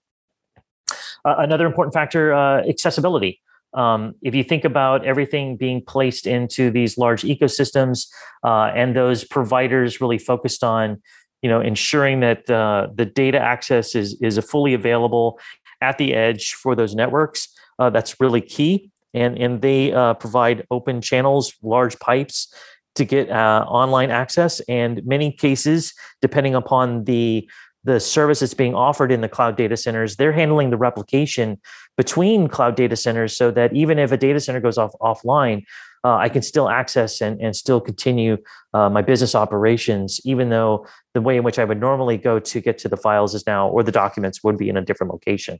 Uh, 1.25 1.35
another 1.37 1.65
important 1.65 1.93
factor: 1.93 2.33
uh, 2.33 2.61
accessibility. 2.67 3.41
Um, 3.75 4.13
if 4.21 4.35
you 4.35 4.43
think 4.43 4.65
about 4.65 5.05
everything 5.05 5.57
being 5.57 5.83
placed 5.83 6.27
into 6.27 6.69
these 6.69 6.97
large 6.97 7.23
ecosystems 7.23 8.07
uh, 8.43 8.71
and 8.75 8.95
those 8.95 9.23
providers 9.23 9.99
really 9.99 10.19
focused 10.19 10.63
on 10.63 11.01
you 11.41 11.49
know 11.49 11.59
ensuring 11.59 12.19
that 12.21 12.49
uh, 12.49 12.87
the 12.93 13.05
data 13.05 13.39
access 13.39 13.95
is 13.95 14.17
is 14.21 14.37
fully 14.39 14.73
available 14.73 15.39
at 15.81 15.97
the 15.97 16.13
edge 16.13 16.53
for 16.53 16.75
those 16.75 16.95
networks 16.95 17.49
uh, 17.79 17.89
that's 17.89 18.19
really 18.19 18.41
key. 18.41 18.91
And 19.13 19.37
and 19.37 19.61
they 19.61 19.93
uh, 19.93 20.15
provide 20.15 20.65
open 20.71 21.01
channels 21.01 21.53
large 21.61 21.97
pipes 21.99 22.53
to 22.95 23.05
get 23.05 23.29
uh, 23.29 23.65
online 23.67 24.11
access. 24.11 24.59
And 24.61 25.05
many 25.05 25.31
cases 25.31 25.93
depending 26.21 26.55
upon 26.55 27.05
the 27.05 27.47
the 27.83 27.99
service 27.99 28.39
that's 28.39 28.53
being 28.53 28.75
offered 28.75 29.11
in 29.11 29.21
the 29.21 29.29
cloud 29.29 29.57
data 29.57 29.75
centers, 29.75 30.15
they're 30.15 30.31
handling 30.31 30.69
the 30.69 30.77
replication 30.77 31.59
between 31.97 32.47
cloud 32.47 32.75
data 32.75 32.95
centers 32.95 33.35
so 33.35 33.51
that 33.51 33.73
even 33.73 33.99
if 33.99 34.11
a 34.11 34.17
data 34.17 34.39
center 34.39 34.59
goes 34.59 34.77
off 34.77 34.93
offline, 35.01 35.63
uh, 36.05 36.15
I 36.15 36.29
can 36.29 36.41
still 36.41 36.69
access 36.69 37.21
and, 37.21 37.39
and 37.41 37.55
still 37.55 37.79
continue 37.79 38.37
uh, 38.73 38.89
my 38.89 39.01
business 39.01 39.35
operations, 39.35 40.19
even 40.25 40.49
though 40.49 40.85
the 41.13 41.21
way 41.21 41.37
in 41.37 41.43
which 41.43 41.59
I 41.59 41.63
would 41.63 41.79
normally 41.79 42.17
go 42.17 42.39
to 42.39 42.61
get 42.61 42.77
to 42.79 42.89
the 42.89 42.97
files 42.97 43.33
is 43.33 43.47
now, 43.47 43.69
or 43.69 43.83
the 43.83 43.91
documents 43.91 44.43
would 44.43 44.57
be 44.57 44.69
in 44.69 44.75
a 44.75 44.81
different 44.81 45.13
location. 45.13 45.59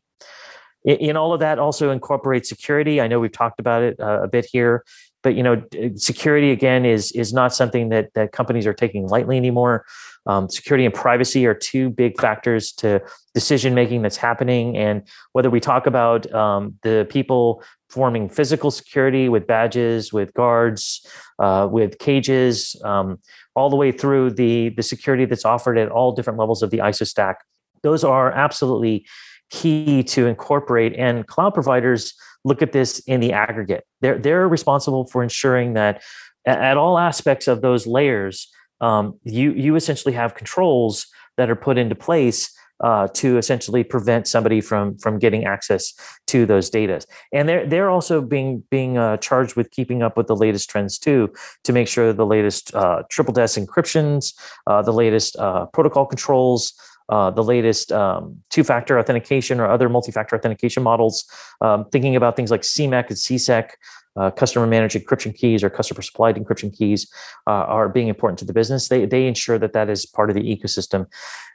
In, 0.84 0.98
in 0.98 1.18
all 1.18 1.34
of 1.34 1.40
that, 1.40 1.60
also 1.60 1.92
incorporates 1.92 2.50
security. 2.50 3.00
I 3.00 3.08
know 3.08 3.20
we've 3.20 3.32
talked 3.32 3.60
about 3.60 3.84
it 3.84 4.00
uh, 4.00 4.22
a 4.24 4.28
bit 4.28 4.46
here, 4.52 4.84
but 5.22 5.36
you 5.36 5.44
know, 5.44 5.64
security 5.96 6.52
again 6.52 6.86
is 6.86 7.14
is 7.14 7.32
not 7.34 7.56
something 7.56 7.90
that 7.90 8.14
that 8.14 8.34
companies 8.34 8.68
are 8.68 8.74
taking 8.74 9.08
lightly 9.08 9.38
anymore. 9.38 9.86
Um, 10.26 10.50
security 10.50 10.86
and 10.86 10.94
privacy 10.94 11.46
are 11.46 11.54
two 11.54 11.90
big 11.90 12.20
factors 12.20 12.72
to 12.74 13.02
decision 13.34 13.74
making 13.74 14.02
that's 14.02 14.18
happening. 14.18 14.78
And 14.78 15.08
whether 15.34 15.50
we 15.50 15.60
talk 15.60 15.86
about 15.86 16.32
um, 16.34 16.76
the 16.84 17.08
people 17.10 17.64
forming 17.90 18.30
physical 18.30 18.72
security 18.72 19.30
with 19.30 19.46
badges, 19.46 20.14
with 20.14 20.34
guards, 20.34 21.06
uh, 21.40 21.68
with 21.70 22.00
cages, 22.00 22.76
um, 22.84 23.20
all 23.56 23.70
the 23.70 23.76
way 23.76 23.92
through 23.92 24.32
the, 24.32 24.70
the 24.70 24.84
security 24.84 25.26
that's 25.26 25.46
offered 25.46 25.78
at 25.78 25.90
all 25.90 26.12
different 26.12 26.40
levels 26.40 26.64
of 26.64 26.72
the 26.72 26.80
ISO 26.80 27.06
stack, 27.06 27.40
those 27.84 28.04
are 28.04 28.32
absolutely 28.32 29.06
key 29.52 30.04
to 30.04 30.26
incorporate. 30.26 30.96
And 30.98 31.28
cloud 31.28 31.54
providers 31.54 32.14
look 32.46 32.62
at 32.62 32.72
this 32.72 33.00
in 33.00 33.20
the 33.20 33.34
aggregate. 33.34 33.86
They're, 34.02 34.18
they're 34.18 34.48
responsible 34.48 35.06
for 35.06 35.22
ensuring 35.22 35.74
that 35.74 36.02
at 36.46 36.78
all 36.78 36.98
aspects 36.98 37.48
of 37.48 37.62
those 37.62 37.88
layers, 37.88 38.52
um, 38.84 39.18
you 39.24 39.52
you 39.54 39.76
essentially 39.76 40.14
have 40.14 40.36
controls 40.36 41.08
that 41.38 41.50
are 41.50 41.56
put 41.56 41.78
into 41.78 41.96
place 41.96 42.54
uh, 42.84 43.08
to 43.14 43.38
essentially 43.38 43.84
prevent 43.84 44.28
somebody 44.28 44.60
from 44.60 44.98
from 44.98 45.18
getting 45.18 45.46
access 45.46 45.94
to 46.28 46.46
those 46.46 46.70
data. 46.70 47.02
And 47.32 47.48
they're 47.48 47.66
they're 47.66 47.90
also 47.90 48.22
being 48.22 48.64
being 48.70 48.98
uh, 48.98 49.18
charged 49.18 49.56
with 49.56 49.72
keeping 49.72 50.04
up 50.04 50.18
with 50.18 50.28
the 50.28 50.36
latest 50.36 50.70
trends 50.70 51.00
too, 51.00 51.32
to 51.64 51.72
make 51.72 51.88
sure 51.88 52.12
the 52.12 52.26
latest 52.26 52.76
uh, 52.76 53.04
triple 53.10 53.34
DES 53.34 53.58
encryptions, 53.58 54.34
uh, 54.68 54.82
the 54.82 54.94
latest 54.94 55.38
uh, 55.38 55.66
protocol 55.68 56.06
controls. 56.06 56.74
Uh, 57.10 57.30
the 57.30 57.44
latest 57.44 57.92
um, 57.92 58.42
two-factor 58.50 58.98
authentication 58.98 59.60
or 59.60 59.70
other 59.70 59.90
multi-factor 59.90 60.38
authentication 60.38 60.82
models, 60.82 61.26
um, 61.60 61.84
thinking 61.92 62.16
about 62.16 62.38
things 62.38 62.50
like 62.50 62.62
CMEK 62.62 63.08
and 63.10 63.18
CSEK, 63.18 63.72
uh, 64.16 64.32
customer 64.32 64.68
managed 64.68 64.96
encryption 64.96 65.36
keys 65.36 65.64
or 65.64 65.70
customer 65.70 66.02
supplied 66.02 66.36
encryption 66.36 66.76
keys 66.76 67.12
uh, 67.48 67.52
are 67.52 67.90
being 67.90 68.08
important 68.08 68.40
to 68.40 68.46
the 68.46 68.54
business. 68.54 68.88
They, 68.88 69.06
they 69.06 69.28
ensure 69.28 69.58
that 69.60 69.74
that 69.74 69.90
is 69.90 70.06
part 70.06 70.30
of 70.30 70.36
the 70.36 70.42
ecosystem. 70.42 71.08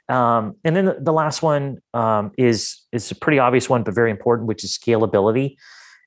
Um, 0.09 0.55
and 0.63 0.75
then 0.75 0.95
the, 0.99 1.13
last 1.13 1.41
one 1.41 1.79
um, 1.93 2.31
is, 2.37 2.81
is 2.91 3.11
a 3.11 3.15
pretty 3.15 3.39
obvious 3.39 3.69
one, 3.69 3.83
but 3.83 3.93
very 3.93 4.11
important, 4.11 4.47
which 4.47 4.63
is 4.63 4.77
scalability. 4.77 5.55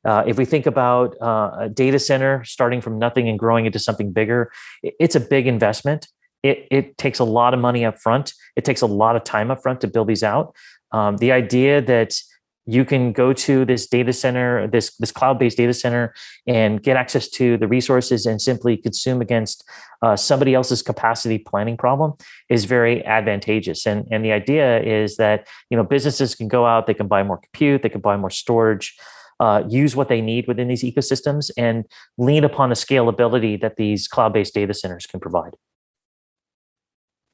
Uh, 0.04 0.24
if 0.26 0.36
we 0.36 0.44
think 0.44 0.66
about 0.66 1.14
uh, 1.22 1.50
a 1.60 1.68
data 1.68 1.98
center 1.98 2.42
starting 2.44 2.80
from 2.80 2.98
nothing 2.98 3.28
and 3.28 3.38
growing 3.38 3.66
into 3.66 3.78
something 3.78 4.12
bigger, 4.12 4.50
it's 4.82 5.14
a 5.14 5.20
big 5.20 5.46
investment. 5.46 6.08
It, 6.42 6.66
it 6.72 6.98
takes 6.98 7.20
a 7.20 7.24
lot 7.24 7.54
of 7.54 7.60
money 7.60 7.84
up 7.84 7.98
front. 7.98 8.34
It 8.56 8.64
takes 8.64 8.80
a 8.80 8.86
lot 8.86 9.14
of 9.14 9.22
time 9.22 9.52
up 9.52 9.62
front 9.62 9.80
to 9.82 9.86
build 9.86 10.08
these 10.08 10.24
out. 10.24 10.56
Um, 10.90 11.18
the 11.18 11.30
idea 11.30 11.80
that 11.82 12.20
you 12.66 12.84
can 12.84 13.12
go 13.12 13.32
to 13.32 13.64
this 13.64 13.86
data 13.86 14.12
center, 14.12 14.68
this 14.68 14.94
this 14.96 15.10
cloud-based 15.10 15.56
data 15.56 15.74
center, 15.74 16.14
and 16.46 16.82
get 16.82 16.96
access 16.96 17.28
to 17.30 17.56
the 17.56 17.66
resources 17.66 18.26
and 18.26 18.40
simply 18.40 18.76
consume 18.76 19.20
against 19.20 19.68
uh, 20.02 20.14
somebody 20.16 20.54
else's 20.54 20.82
capacity 20.82 21.38
planning 21.38 21.76
problem 21.76 22.12
is 22.48 22.64
very 22.64 23.04
advantageous. 23.04 23.86
And 23.86 24.06
and 24.10 24.24
the 24.24 24.32
idea 24.32 24.80
is 24.80 25.16
that 25.16 25.48
you 25.70 25.76
know 25.76 25.84
businesses 25.84 26.34
can 26.34 26.48
go 26.48 26.64
out, 26.66 26.86
they 26.86 26.94
can 26.94 27.08
buy 27.08 27.22
more 27.22 27.38
compute, 27.38 27.82
they 27.82 27.88
can 27.88 28.00
buy 28.00 28.16
more 28.16 28.30
storage. 28.30 28.96
Uh, 29.40 29.64
use 29.68 29.96
what 29.96 30.08
they 30.08 30.20
need 30.20 30.46
within 30.46 30.68
these 30.68 30.84
ecosystems 30.84 31.50
and 31.56 31.84
lean 32.16 32.44
upon 32.44 32.68
the 32.68 32.76
scalability 32.76 33.60
that 33.60 33.74
these 33.74 34.06
cloud-based 34.06 34.54
data 34.54 34.72
centers 34.72 35.04
can 35.04 35.18
provide 35.18 35.56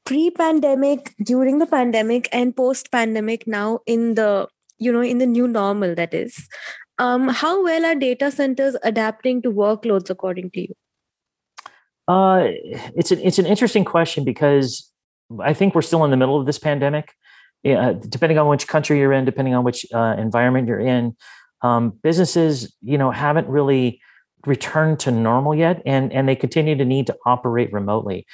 pre-pandemic 0.05 1.13
during 1.23 1.59
the 1.59 1.67
pandemic 1.67 2.27
and 2.31 2.55
post-pandemic 2.55 3.45
now 3.45 3.77
in 3.85 4.15
the 4.15 4.47
you 4.79 4.91
know 4.91 5.01
in 5.01 5.17
the 5.17 5.25
new 5.25 5.47
normal 5.47 5.95
that 5.95 6.13
is 6.13 6.47
um, 6.97 7.29
how 7.29 7.63
well 7.63 7.85
are 7.85 7.95
data 7.95 8.29
centers 8.31 8.75
adapting 8.83 9.41
to 9.41 9.51
workloads 9.51 10.09
according 10.09 10.49
to 10.51 10.61
you 10.61 10.73
uh, 12.09 12.47
it's 12.95 13.11
an 13.11 13.19
it's 13.19 13.37
an 13.37 13.45
interesting 13.45 13.85
question 13.85 14.23
because 14.23 14.91
I 15.39 15.53
think 15.53 15.75
we're 15.75 15.83
still 15.83 16.03
in 16.03 16.11
the 16.11 16.17
middle 16.17 16.39
of 16.39 16.47
this 16.47 16.57
pandemic. 16.57 17.13
Yeah, 17.61 17.93
depending 17.93 18.39
on 18.39 18.47
which 18.47 18.67
country 18.67 18.97
you're 18.97 19.13
in, 19.13 19.25
depending 19.25 19.53
on 19.53 19.63
which 19.63 19.85
uh, 19.93 20.15
environment 20.17 20.67
you're 20.67 20.79
in, 20.79 21.15
um, 21.61 21.91
businesses 22.01 22.75
you 22.81 22.97
know 22.97 23.11
haven't 23.11 23.47
really 23.47 24.01
returned 24.47 24.99
to 25.01 25.11
normal 25.11 25.53
yet, 25.53 25.83
and 25.85 26.11
and 26.11 26.27
they 26.27 26.35
continue 26.35 26.75
to 26.75 26.85
need 26.85 27.05
to 27.07 27.15
operate 27.27 27.71
remotely. 27.71 28.25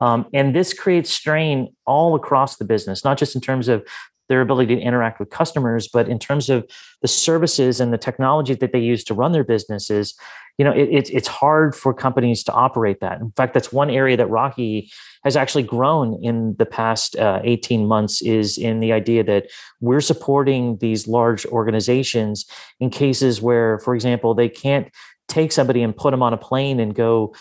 Um, 0.00 0.26
and 0.32 0.54
this 0.54 0.72
creates 0.72 1.10
strain 1.10 1.74
all 1.86 2.14
across 2.14 2.56
the 2.56 2.64
business, 2.64 3.04
not 3.04 3.18
just 3.18 3.34
in 3.34 3.40
terms 3.40 3.66
of 3.66 3.84
their 4.28 4.40
ability 4.40 4.74
to 4.76 4.80
interact 4.80 5.20
with 5.20 5.30
customers. 5.30 5.88
But 5.88 6.08
in 6.08 6.18
terms 6.18 6.48
of 6.50 6.68
the 7.02 7.08
services 7.08 7.80
and 7.80 7.92
the 7.92 7.98
technology 7.98 8.54
that 8.54 8.72
they 8.72 8.80
use 8.80 9.04
to 9.04 9.14
run 9.14 9.32
their 9.32 9.44
businesses 9.44 10.14
you 10.58 10.64
know 10.64 10.72
it, 10.72 10.88
it's 10.90 11.10
it's 11.10 11.28
hard 11.28 11.74
for 11.74 11.92
companies 11.92 12.44
to 12.44 12.52
operate 12.52 13.00
that. 13.00 13.20
In 13.20 13.32
fact 13.32 13.54
that's 13.54 13.72
one 13.72 13.90
area 13.90 14.16
that 14.16 14.28
Rahi 14.28 14.90
has 15.24 15.36
actually 15.36 15.64
grown 15.64 16.22
in 16.22 16.54
the 16.58 16.66
past 16.66 17.16
uh, 17.16 17.40
18 17.42 17.86
months 17.86 18.22
is 18.22 18.58
in 18.58 18.80
the 18.80 18.92
idea 18.92 19.24
that 19.24 19.46
we're 19.80 20.00
supporting 20.00 20.76
these 20.78 21.08
large 21.08 21.44
organizations 21.46 22.46
in 22.78 22.90
cases 22.90 23.40
where 23.42 23.78
for 23.80 23.94
example 23.94 24.34
they 24.34 24.48
can't 24.48 24.88
take 25.28 25.50
somebody 25.50 25.82
and 25.82 25.96
put 25.96 26.10
them 26.10 26.22
on 26.22 26.32
a 26.32 26.38
plane 26.38 26.78
and 26.78 26.94
go 26.94 27.34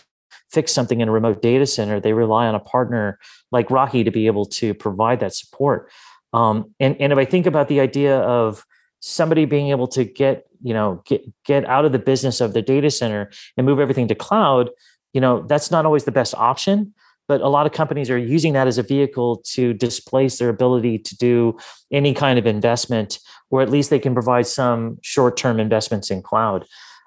fix 0.50 0.72
something 0.72 1.02
in 1.02 1.10
a 1.10 1.12
remote 1.12 1.42
data 1.42 1.66
center. 1.66 2.00
They 2.00 2.14
rely 2.14 2.48
on 2.48 2.56
a 2.56 2.60
partner 2.60 3.20
like 3.52 3.70
Rahi 3.70 4.06
to 4.06 4.12
be 4.12 4.28
able 4.28 4.46
to 4.46 4.74
provide 4.74 5.20
that 5.20 5.34
support 5.34 5.92
um, 6.34 6.74
and, 6.80 7.00
and 7.00 7.14
if 7.14 7.20
I 7.20 7.26
think 7.26 7.46
about 7.46 7.68
the 7.68 7.80
idea 7.80 8.20
of 8.20 8.66
somebody 9.00 9.46
being 9.46 9.70
able 9.70 9.88
to 9.90 10.04
get, 10.04 10.46
you 10.62 10.74
know, 10.74 11.04
get, 11.06 11.22
get 11.46 11.66
out 11.66 11.86
of 11.86 11.92
the 11.92 12.00
business 12.00 12.42
of 12.42 12.54
the 12.54 12.62
data 12.62 12.90
center 12.90 13.30
and 13.58 13.66
move 13.66 13.80
everything 13.80 14.08
to 14.08 14.16
cloud, 14.16 14.70
you 15.14 15.22
know, 15.22 15.44
that's 15.44 15.70
not 15.70 15.86
always 15.86 16.06
the 16.06 16.12
best 16.12 16.34
option. 16.36 16.94
But 17.28 17.40
a 17.40 17.48
lot 17.48 17.66
of 17.66 17.72
companies 17.72 18.10
are 18.10 18.18
using 18.18 18.52
that 18.54 18.68
as 18.68 18.78
a 18.78 18.84
vehicle 18.84 19.38
to 19.54 19.74
displace 19.74 20.40
their 20.40 20.50
ability 20.50 21.00
to 21.00 21.18
do 21.18 21.58
any 21.90 22.14
kind 22.14 22.38
of 22.38 22.46
investment, 22.46 23.20
or 23.50 23.62
at 23.62 23.70
least 23.70 23.90
they 23.90 24.00
can 24.00 24.14
provide 24.14 24.46
some 24.46 24.98
short-term 25.02 25.58
investments 25.60 26.12
in 26.12 26.22
cloud. 26.22 26.66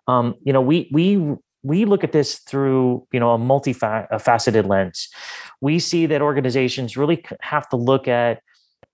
Um, 0.09 0.35
you 0.43 0.55
know, 0.55 0.63
we 0.63 0.89
we 0.91 1.37
we 1.63 1.85
look 1.85 2.03
at 2.03 2.13
this 2.13 2.39
through 2.39 3.07
you 3.13 3.21
know 3.21 3.33
a 3.33 3.39
multifaceted 3.39 4.67
lens. 4.67 5.09
We 5.61 5.79
see 5.79 6.07
that 6.07 6.23
organizations 6.23 6.97
really 6.97 7.23
have 7.43 7.69
to 7.69 7.77
look 7.77 8.09
at 8.09 8.41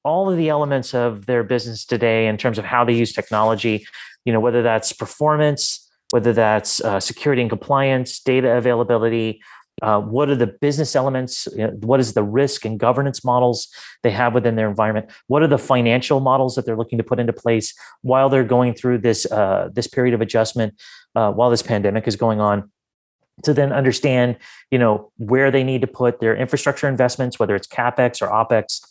all 0.04 0.30
of 0.30 0.36
the 0.36 0.48
elements 0.48 0.94
of 0.94 1.26
their 1.26 1.44
business 1.44 1.84
today 1.84 2.26
in 2.26 2.36
terms 2.36 2.58
of 2.58 2.64
how 2.64 2.84
they 2.84 2.94
use 2.94 3.12
technology 3.12 3.86
you 4.24 4.32
know 4.32 4.40
whether 4.40 4.62
that's 4.62 4.92
performance 4.92 5.88
whether 6.12 6.34
that's 6.34 6.80
uh, 6.82 7.00
security 7.00 7.40
and 7.40 7.50
compliance, 7.50 8.20
data 8.20 8.56
availability, 8.56 9.40
uh, 9.80 9.98
what 9.98 10.28
are 10.28 10.36
the 10.36 10.46
business 10.46 10.94
elements? 10.94 11.48
You 11.52 11.66
know, 11.66 11.70
what 11.80 12.00
is 12.00 12.12
the 12.12 12.22
risk 12.22 12.66
and 12.66 12.78
governance 12.78 13.24
models 13.24 13.68
they 14.02 14.10
have 14.10 14.34
within 14.34 14.54
their 14.54 14.68
environment? 14.68 15.10
What 15.28 15.42
are 15.42 15.46
the 15.46 15.58
financial 15.58 16.20
models 16.20 16.54
that 16.54 16.66
they're 16.66 16.76
looking 16.76 16.98
to 16.98 17.04
put 17.04 17.18
into 17.18 17.32
place 17.32 17.74
while 18.02 18.28
they're 18.28 18.44
going 18.44 18.74
through 18.74 18.98
this 18.98 19.24
uh, 19.32 19.70
this 19.72 19.86
period 19.86 20.14
of 20.14 20.20
adjustment 20.20 20.74
uh, 21.16 21.32
while 21.32 21.48
this 21.48 21.62
pandemic 21.62 22.06
is 22.06 22.16
going 22.16 22.40
on? 22.40 22.70
To 23.44 23.54
then 23.54 23.72
understand, 23.72 24.36
you 24.70 24.78
know, 24.78 25.10
where 25.16 25.50
they 25.50 25.64
need 25.64 25.80
to 25.80 25.86
put 25.86 26.20
their 26.20 26.36
infrastructure 26.36 26.86
investments, 26.86 27.38
whether 27.38 27.56
it's 27.56 27.66
capex 27.66 28.20
or 28.20 28.28
opex, 28.28 28.82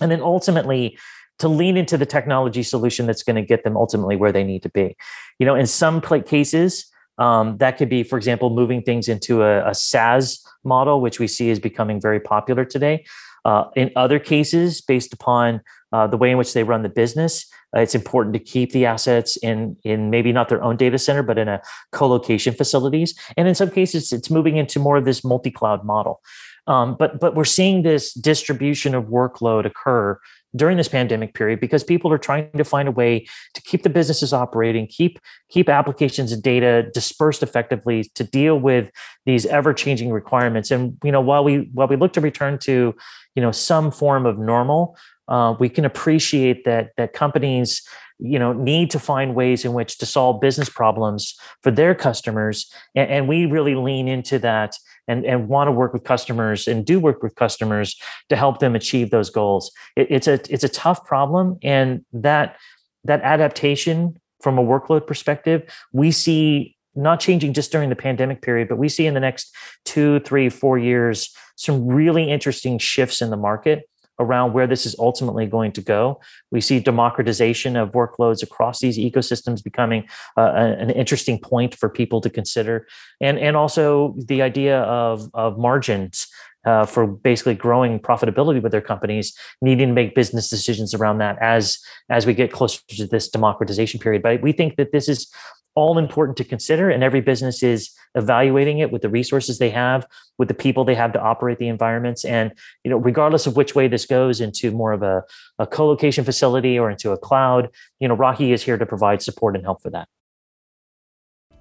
and 0.00 0.10
then 0.10 0.20
ultimately 0.20 0.98
to 1.38 1.48
lean 1.48 1.76
into 1.76 1.96
the 1.96 2.06
technology 2.06 2.62
solution 2.62 3.06
that's 3.06 3.22
going 3.22 3.36
to 3.36 3.42
get 3.42 3.64
them 3.64 3.76
ultimately 3.76 4.16
where 4.16 4.32
they 4.32 4.44
need 4.44 4.62
to 4.62 4.68
be. 4.70 4.96
You 5.38 5.46
know, 5.46 5.54
in 5.54 5.66
some 5.66 6.00
cases, 6.00 6.90
um, 7.18 7.56
that 7.58 7.78
could 7.78 7.88
be, 7.88 8.02
for 8.02 8.16
example, 8.16 8.50
moving 8.50 8.82
things 8.82 9.08
into 9.08 9.42
a, 9.42 9.68
a, 9.68 9.74
SaaS 9.74 10.44
model, 10.64 11.00
which 11.00 11.18
we 11.18 11.26
see 11.26 11.50
is 11.50 11.58
becoming 11.58 12.00
very 12.00 12.20
popular 12.20 12.64
today. 12.64 13.04
Uh, 13.44 13.64
in 13.74 13.90
other 13.96 14.18
cases, 14.18 14.80
based 14.80 15.12
upon 15.12 15.60
uh, 15.92 16.06
the 16.06 16.16
way 16.16 16.30
in 16.30 16.38
which 16.38 16.52
they 16.52 16.62
run 16.62 16.82
the 16.82 16.88
business, 16.88 17.50
uh, 17.76 17.80
it's 17.80 17.94
important 17.94 18.34
to 18.34 18.38
keep 18.38 18.72
the 18.72 18.86
assets 18.86 19.36
in 19.38 19.76
in 19.84 20.10
maybe 20.10 20.32
not 20.32 20.48
their 20.48 20.62
own 20.62 20.76
data 20.76 20.98
center, 20.98 21.22
but 21.22 21.38
in 21.38 21.48
a 21.48 21.60
co-location 21.92 22.54
facilities. 22.54 23.14
And 23.36 23.48
in 23.48 23.54
some 23.54 23.70
cases, 23.70 24.12
it's 24.12 24.30
moving 24.30 24.56
into 24.56 24.78
more 24.78 24.96
of 24.96 25.04
this 25.04 25.24
multi-cloud 25.24 25.84
model. 25.84 26.20
Um, 26.68 26.96
but 26.98 27.18
but 27.18 27.34
we're 27.34 27.44
seeing 27.44 27.82
this 27.82 28.12
distribution 28.12 28.94
of 28.94 29.06
workload 29.06 29.64
occur 29.64 30.20
during 30.54 30.76
this 30.76 30.88
pandemic 30.88 31.34
period 31.34 31.60
because 31.60 31.82
people 31.82 32.12
are 32.12 32.18
trying 32.18 32.50
to 32.52 32.64
find 32.64 32.88
a 32.88 32.92
way 32.92 33.26
to 33.54 33.62
keep 33.62 33.82
the 33.82 33.88
businesses 33.88 34.34
operating, 34.34 34.86
keep 34.86 35.18
keep 35.48 35.68
applications 35.70 36.30
and 36.30 36.42
data 36.42 36.90
dispersed 36.92 37.42
effectively 37.42 38.04
to 38.14 38.22
deal 38.22 38.60
with 38.60 38.90
these 39.24 39.46
ever-changing 39.46 40.12
requirements. 40.12 40.70
And 40.70 40.98
you 41.02 41.10
know, 41.10 41.22
while 41.22 41.42
we 41.42 41.70
while 41.72 41.88
we 41.88 41.96
look 41.96 42.12
to 42.12 42.20
return 42.20 42.58
to 42.60 42.94
you 43.34 43.42
know 43.42 43.50
some 43.50 43.90
form 43.90 44.26
of 44.26 44.38
normal, 44.38 44.94
uh, 45.28 45.54
we 45.58 45.70
can 45.70 45.86
appreciate 45.86 46.66
that 46.66 46.90
that 46.98 47.14
companies 47.14 47.82
you 48.18 48.38
know 48.38 48.52
need 48.52 48.90
to 48.90 48.98
find 48.98 49.34
ways 49.34 49.64
in 49.64 49.72
which 49.72 49.96
to 49.98 50.06
solve 50.06 50.40
business 50.40 50.68
problems 50.68 51.34
for 51.62 51.70
their 51.70 51.94
customers 51.94 52.70
and, 52.96 53.08
and 53.08 53.28
we 53.28 53.46
really 53.46 53.76
lean 53.76 54.08
into 54.08 54.40
that 54.40 54.74
and, 55.08 55.24
and 55.24 55.48
want 55.48 55.68
to 55.68 55.72
work 55.72 55.92
with 55.92 56.04
customers 56.04 56.68
and 56.68 56.84
do 56.84 57.00
work 57.00 57.22
with 57.22 57.34
customers 57.34 57.98
to 58.28 58.36
help 58.36 58.60
them 58.60 58.76
achieve 58.76 59.10
those 59.10 59.30
goals. 59.30 59.72
It, 59.96 60.06
it's 60.10 60.28
a 60.28 60.34
it's 60.52 60.64
a 60.64 60.68
tough 60.68 61.04
problem, 61.04 61.58
and 61.62 62.04
that 62.12 62.56
that 63.04 63.22
adaptation 63.22 64.20
from 64.40 64.58
a 64.58 64.62
workload 64.62 65.06
perspective, 65.06 65.62
we 65.92 66.12
see 66.12 66.76
not 66.94 67.20
changing 67.20 67.52
just 67.52 67.72
during 67.72 67.88
the 67.88 67.96
pandemic 67.96 68.42
period, 68.42 68.68
but 68.68 68.76
we 68.76 68.88
see 68.88 69.06
in 69.06 69.14
the 69.14 69.20
next 69.20 69.54
two, 69.84 70.20
three, 70.20 70.48
four 70.48 70.78
years 70.78 71.34
some 71.56 71.86
really 71.86 72.30
interesting 72.30 72.78
shifts 72.78 73.20
in 73.20 73.30
the 73.30 73.36
market 73.36 73.88
around 74.18 74.52
where 74.52 74.66
this 74.66 74.86
is 74.86 74.96
ultimately 74.98 75.46
going 75.46 75.72
to 75.72 75.80
go. 75.80 76.20
We 76.50 76.60
see 76.60 76.80
democratization 76.80 77.76
of 77.76 77.92
workloads 77.92 78.42
across 78.42 78.80
these 78.80 78.98
ecosystems 78.98 79.62
becoming 79.62 80.08
uh, 80.36 80.74
an 80.78 80.90
interesting 80.90 81.38
point 81.38 81.74
for 81.74 81.88
people 81.88 82.20
to 82.20 82.30
consider, 82.30 82.86
and 83.20 83.38
and 83.38 83.56
also 83.56 84.14
the 84.26 84.42
idea 84.42 84.80
of 84.82 85.28
of 85.34 85.58
margins. 85.58 86.26
Uh, 86.66 86.84
for 86.84 87.06
basically 87.06 87.54
growing 87.54 88.00
profitability 88.00 88.60
with 88.60 88.72
their 88.72 88.80
companies, 88.80 89.32
needing 89.62 89.88
to 89.88 89.94
make 89.94 90.14
business 90.14 90.50
decisions 90.50 90.92
around 90.92 91.18
that 91.18 91.38
as 91.40 91.78
as 92.10 92.26
we 92.26 92.34
get 92.34 92.52
closer 92.52 92.80
to 92.88 93.06
this 93.06 93.28
democratization 93.28 93.98
period. 93.98 94.22
But 94.22 94.42
we 94.42 94.52
think 94.52 94.76
that 94.76 94.90
this 94.92 95.08
is 95.08 95.32
all 95.78 95.96
important 95.96 96.36
to 96.36 96.44
consider 96.44 96.90
and 96.90 97.04
every 97.04 97.20
business 97.20 97.62
is 97.62 97.80
evaluating 98.16 98.80
it 98.80 98.90
with 98.90 99.02
the 99.02 99.08
resources 99.20 99.58
they 99.58 99.70
have 99.70 100.04
with 100.38 100.48
the 100.48 100.58
people 100.64 100.84
they 100.84 100.94
have 101.04 101.12
to 101.12 101.20
operate 101.20 101.58
the 101.58 101.68
environments. 101.68 102.24
And 102.24 102.52
you 102.84 102.90
know 102.90 102.98
regardless 103.10 103.46
of 103.46 103.56
which 103.56 103.74
way 103.78 103.86
this 103.94 104.04
goes 104.04 104.40
into 104.40 104.72
more 104.72 104.92
of 104.92 105.02
a, 105.02 105.22
a 105.64 105.66
co-location 105.66 106.24
facility 106.24 106.74
or 106.80 106.90
into 106.90 107.12
a 107.12 107.18
cloud 107.28 107.68
you 108.00 108.08
know 108.08 108.16
rahi 108.16 108.52
is 108.56 108.62
here 108.68 108.78
to 108.82 108.86
provide 108.94 109.22
support 109.22 109.54
and 109.56 109.64
help 109.64 109.80
for 109.80 109.90
that. 109.90 110.08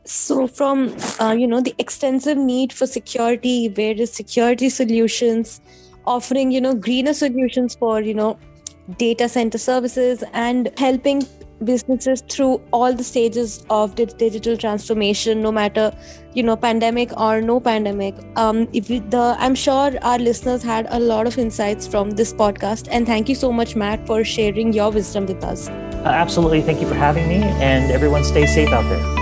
So 0.06 0.48
from 0.48 0.78
uh, 1.20 1.36
you 1.42 1.48
know 1.52 1.62
the 1.70 1.76
extensive 1.78 2.38
need 2.52 2.74
for 2.74 2.88
security 2.88 3.58
various 3.68 4.14
security 4.22 4.70
solutions 4.82 5.62
offering 6.16 6.52
you 6.58 6.62
know 6.68 6.74
greener 6.88 7.14
solutions 7.14 7.76
for 7.76 7.96
you 8.10 8.16
know 8.22 8.32
data 9.06 9.30
center 9.38 9.58
services 9.58 10.24
and 10.34 10.72
helping 10.86 11.22
businesses 11.64 12.22
through 12.22 12.62
all 12.72 12.94
the 12.94 13.04
stages 13.04 13.66
of 13.70 13.96
digital 13.96 14.58
transformation 14.58 15.42
no 15.42 15.52
matter 15.52 15.92
you 16.34 16.44
know 16.44 16.56
pandemic 16.56 17.12
or 17.20 17.42
no 17.42 17.60
pandemic. 17.60 18.16
Um 18.36 18.68
if 18.74 18.90
we, 18.90 19.00
the 19.00 19.36
i'm 19.40 19.56
sure 19.56 19.92
our 20.02 20.20
listeners 20.20 20.64
had 20.64 20.88
a 20.92 21.00
lot 21.00 21.28
of 21.28 21.38
insights 21.38 21.88
from 21.88 22.12
this 22.12 22.34
podcast 22.34 22.88
and 22.92 23.08
thank 23.08 23.30
you 23.30 23.36
so 23.36 23.52
much 23.52 23.76
matt 23.76 24.06
for 24.06 24.24
sharing 24.24 24.74
your 24.74 24.92
wisdom 24.92 25.26
with 25.26 25.44
us. 25.44 25.70
Uh, 25.70 26.10
absolutely. 26.10 26.62
Thank 26.62 26.80
you 26.80 26.88
for 26.88 26.94
having 26.94 27.28
me 27.28 27.38
and 27.72 27.92
everyone 27.92 28.24
stay 28.24 28.46
safe 28.46 28.70
out 28.70 28.84
there 28.84 29.17